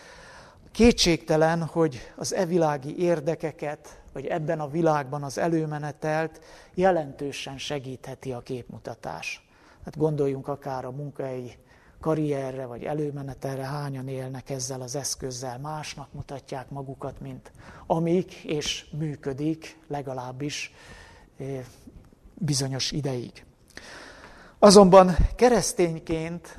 Kétségtelen, 0.72 1.62
hogy 1.62 2.12
az 2.16 2.34
evilági 2.34 2.98
érdekeket, 2.98 4.00
vagy 4.12 4.26
ebben 4.26 4.60
a 4.60 4.68
világban 4.68 5.22
az 5.22 5.38
előmenetelt 5.38 6.40
jelentősen 6.74 7.58
segítheti 7.58 8.32
a 8.32 8.40
képmutatás. 8.40 9.48
Hát 9.84 9.96
gondoljunk 9.96 10.48
akár 10.48 10.84
a 10.84 10.90
munkai 10.90 11.52
karrierre, 12.00 12.66
vagy 12.66 12.84
előmenetelre, 12.84 13.62
hányan 13.62 14.08
élnek 14.08 14.50
ezzel 14.50 14.80
az 14.80 14.96
eszközzel, 14.96 15.58
másnak 15.58 16.12
mutatják 16.12 16.70
magukat, 16.70 17.20
mint 17.20 17.52
amik, 17.86 18.34
és 18.34 18.86
működik 18.98 19.78
legalábbis 19.88 20.74
eh, 21.38 21.64
bizonyos 22.34 22.90
ideig. 22.90 23.44
Azonban 24.58 25.16
keresztényként 25.36 26.56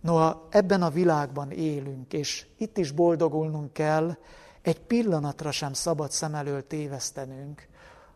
Noha 0.00 0.46
ebben 0.50 0.82
a 0.82 0.90
világban 0.90 1.50
élünk, 1.50 2.12
és 2.12 2.46
itt 2.56 2.78
is 2.78 2.90
boldogulnunk 2.90 3.72
kell, 3.72 4.16
egy 4.62 4.80
pillanatra 4.80 5.50
sem 5.50 5.72
szabad 5.72 6.10
szem 6.10 6.34
elől 6.34 6.66
tévesztenünk 6.66 7.68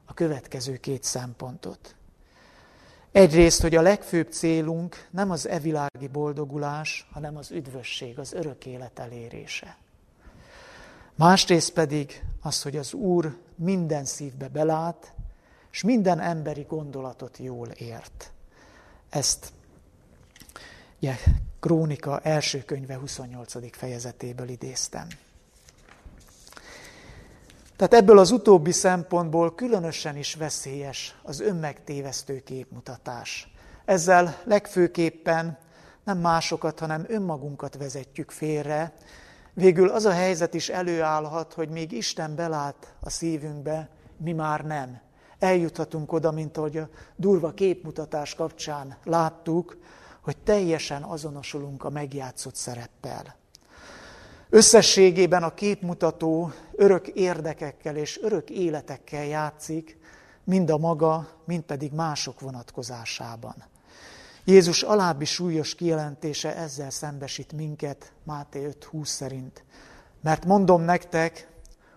a 0.04 0.14
következő 0.14 0.76
két 0.76 1.02
szempontot. 1.02 1.94
Egyrészt, 3.12 3.60
hogy 3.60 3.74
a 3.74 3.82
legfőbb 3.82 4.30
célunk 4.30 5.08
nem 5.10 5.30
az 5.30 5.48
evilági 5.48 6.08
boldogulás, 6.12 7.08
hanem 7.12 7.36
az 7.36 7.50
üdvösség, 7.50 8.18
az 8.18 8.32
örök 8.32 8.66
élet 8.66 8.98
elérése. 8.98 9.76
Másrészt 11.14 11.72
pedig 11.72 12.24
az, 12.40 12.62
hogy 12.62 12.76
az 12.76 12.92
Úr 12.92 13.36
minden 13.54 14.04
szívbe 14.04 14.48
belát, 14.48 15.14
és 15.70 15.82
minden 15.82 16.20
emberi 16.20 16.66
gondolatot 16.68 17.38
jól 17.38 17.68
ért. 17.68 18.32
Ezt 19.10 19.52
ugye, 21.00 21.14
Krónika 21.62 22.20
első 22.20 22.62
könyve 22.62 22.96
28. 22.96 23.76
fejezetéből 23.76 24.48
idéztem. 24.48 25.06
Tehát 27.76 27.94
ebből 27.94 28.18
az 28.18 28.30
utóbbi 28.30 28.72
szempontból 28.72 29.54
különösen 29.54 30.16
is 30.16 30.34
veszélyes 30.34 31.16
az 31.22 31.40
önmegtévesztő 31.40 32.40
képmutatás. 32.40 33.52
Ezzel 33.84 34.40
legfőképpen 34.44 35.58
nem 36.04 36.18
másokat, 36.18 36.78
hanem 36.78 37.04
önmagunkat 37.08 37.76
vezetjük 37.76 38.30
félre. 38.30 38.92
Végül 39.54 39.88
az 39.88 40.04
a 40.04 40.12
helyzet 40.12 40.54
is 40.54 40.68
előállhat, 40.68 41.52
hogy 41.52 41.68
még 41.68 41.92
Isten 41.92 42.34
belát 42.34 42.94
a 43.00 43.10
szívünkbe, 43.10 43.88
mi 44.16 44.32
már 44.32 44.64
nem. 44.64 45.00
Eljuthatunk 45.38 46.12
oda, 46.12 46.30
mint 46.30 46.56
ahogy 46.56 46.76
a 46.76 46.88
durva 47.16 47.52
képmutatás 47.52 48.34
kapcsán 48.34 48.96
láttuk, 49.04 49.76
hogy 50.22 50.36
teljesen 50.36 51.02
azonosulunk 51.02 51.84
a 51.84 51.90
megjátszott 51.90 52.54
szereppel. 52.54 53.36
Összességében 54.50 55.42
a 55.42 55.54
képmutató 55.54 56.52
örök 56.72 57.08
érdekekkel 57.08 57.96
és 57.96 58.20
örök 58.22 58.50
életekkel 58.50 59.24
játszik, 59.24 59.98
mind 60.44 60.70
a 60.70 60.78
maga, 60.78 61.28
mind 61.44 61.62
pedig 61.62 61.92
mások 61.92 62.40
vonatkozásában. 62.40 63.54
Jézus 64.44 64.82
alábbi 64.82 65.24
súlyos 65.24 65.74
kijelentése 65.74 66.56
ezzel 66.56 66.90
szembesít 66.90 67.52
minket 67.52 68.12
Máté 68.24 68.68
5.20 68.92 69.04
szerint. 69.04 69.64
Mert 70.20 70.44
mondom 70.44 70.82
nektek, 70.82 71.48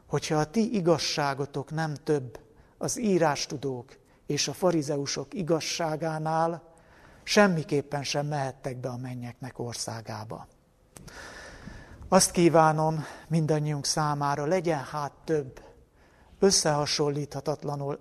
hogyha 0.05 0.35
a 0.35 0.49
ti 0.49 0.75
igazságotok 0.75 1.71
nem 1.71 1.93
több 1.93 2.39
az 2.77 2.99
írástudók 2.99 3.97
és 4.25 4.47
a 4.47 4.53
farizeusok 4.53 5.33
igazságánál, 5.33 6.74
semmiképpen 7.27 8.03
sem 8.03 8.25
mehettek 8.25 8.77
be 8.77 8.89
a 8.89 8.97
mennyeknek 8.97 9.59
országába. 9.59 10.47
Azt 12.07 12.31
kívánom 12.31 13.05
mindannyiunk 13.27 13.85
számára, 13.85 14.45
legyen 14.45 14.83
hát 14.83 15.11
több, 15.23 15.63
összehasonlíthatatlanul 16.39 17.99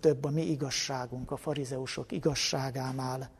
több 0.00 0.24
a 0.24 0.30
mi 0.30 0.42
igazságunk 0.42 1.30
a 1.30 1.36
farizeusok 1.36 2.12
igazságánál, 2.12 3.30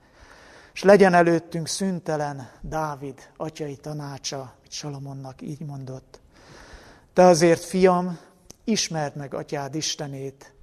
és 0.72 0.82
legyen 0.82 1.14
előttünk 1.14 1.68
szüntelen 1.68 2.50
Dávid 2.60 3.30
atyai 3.36 3.76
tanácsa, 3.76 4.38
amit 4.38 4.72
Salomonnak 4.72 5.42
így 5.42 5.60
mondott. 5.60 6.20
Te 7.12 7.24
azért, 7.24 7.64
fiam, 7.64 8.18
ismerd 8.64 9.16
meg 9.16 9.34
atyád 9.34 9.74
Istenét, 9.74 10.54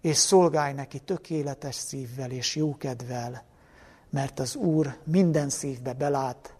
és 0.00 0.16
szolgálj 0.16 0.72
neki 0.72 0.98
tökéletes 0.98 1.74
szívvel 1.74 2.30
és 2.30 2.56
jókedvel, 2.56 3.44
mert 4.12 4.40
az 4.40 4.54
Úr 4.54 4.96
minden 5.04 5.48
szívbe 5.48 5.92
belát, 5.92 6.54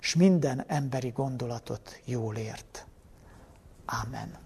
és 0.00 0.14
minden 0.14 0.64
emberi 0.66 1.08
gondolatot 1.08 2.00
jól 2.04 2.36
ért. 2.36 2.86
Ámen. 3.84 4.38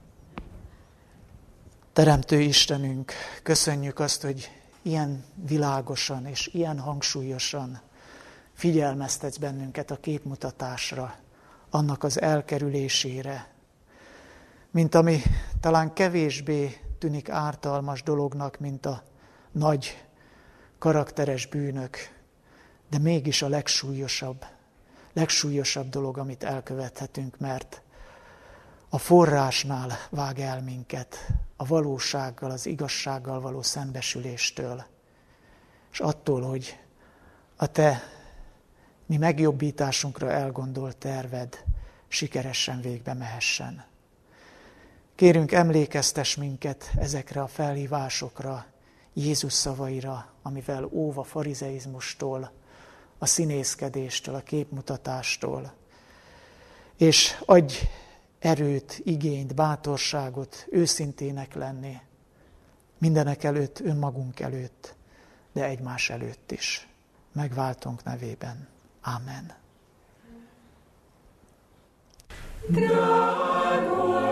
Teremtő 1.93 2.41
Istenünk, 2.41 3.13
köszönjük 3.43 3.99
azt, 3.99 4.23
hogy 4.23 4.51
ilyen 4.83 5.25
világosan 5.47 6.27
és 6.27 6.47
ilyen 6.47 6.79
hangsúlyosan 6.79 7.81
figyelmeztetsz 8.53 9.37
bennünket 9.37 9.91
a 9.91 10.01
képmutatásra, 10.01 11.15
annak 11.71 12.05
az 12.05 12.21
elkerülésére, 12.21 13.49
mint 14.71 14.95
ami 14.95 15.23
talán 15.61 15.93
kevésbé 15.93 16.81
tűnik 16.99 17.29
ártalmas 17.29 18.03
dolognak, 18.03 18.59
mint 18.59 18.87
a 18.87 19.03
nagy 19.53 20.05
karakteres 20.79 21.47
bűnök, 21.47 22.20
de 22.91 22.99
mégis 22.99 23.43
a 23.43 23.49
legsúlyosabb, 23.49 24.45
legsúlyosabb 25.13 25.89
dolog, 25.89 26.19
amit 26.19 26.45
elkövethetünk, 26.45 27.39
mert 27.39 27.83
a 28.89 28.99
forrásnál 28.99 29.93
vág 30.11 30.39
el 30.39 30.63
minket, 30.63 31.33
a 31.57 31.67
valósággal, 31.67 32.51
az 32.51 32.67
igazsággal 32.67 33.41
való 33.41 33.63
szembesüléstől, 33.63 34.85
és 35.93 36.01
attól, 36.01 36.43
hogy 36.43 36.79
a 37.57 37.67
te 37.67 38.03
mi 39.07 39.17
megjobbításunkra 39.17 40.31
elgondolt 40.31 40.97
terved 40.97 41.65
sikeresen 42.09 42.81
végbe 42.81 43.15
mehessen. 43.15 43.85
Kérünk, 45.15 45.53
emlékeztes 45.53 46.37
minket 46.37 46.91
ezekre 46.99 47.43
a 47.43 47.47
felhívásokra, 47.47 48.67
Jézus 49.13 49.53
szavaira, 49.53 50.27
amivel 50.43 50.85
óv 50.85 51.19
a 51.19 51.23
farizeizmustól, 51.23 52.53
a 53.23 53.27
színészkedéstől, 53.27 54.35
a 54.35 54.41
képmutatástól, 54.41 55.73
és 56.97 57.37
adj 57.45 57.75
erőt, 58.39 59.01
igényt, 59.05 59.55
bátorságot, 59.55 60.67
őszintének 60.71 61.55
lenni, 61.55 62.01
mindenek 62.99 63.45
előtt, 63.45 63.81
önmagunk 63.81 64.41
előtt, 64.41 64.95
de 65.53 65.65
egymás 65.65 66.11
előtt 66.11 66.53
is. 66.53 66.89
Megváltunk 67.33 68.05
nevében. 68.05 68.69
Amen. 69.03 69.55
Gra 72.69 74.30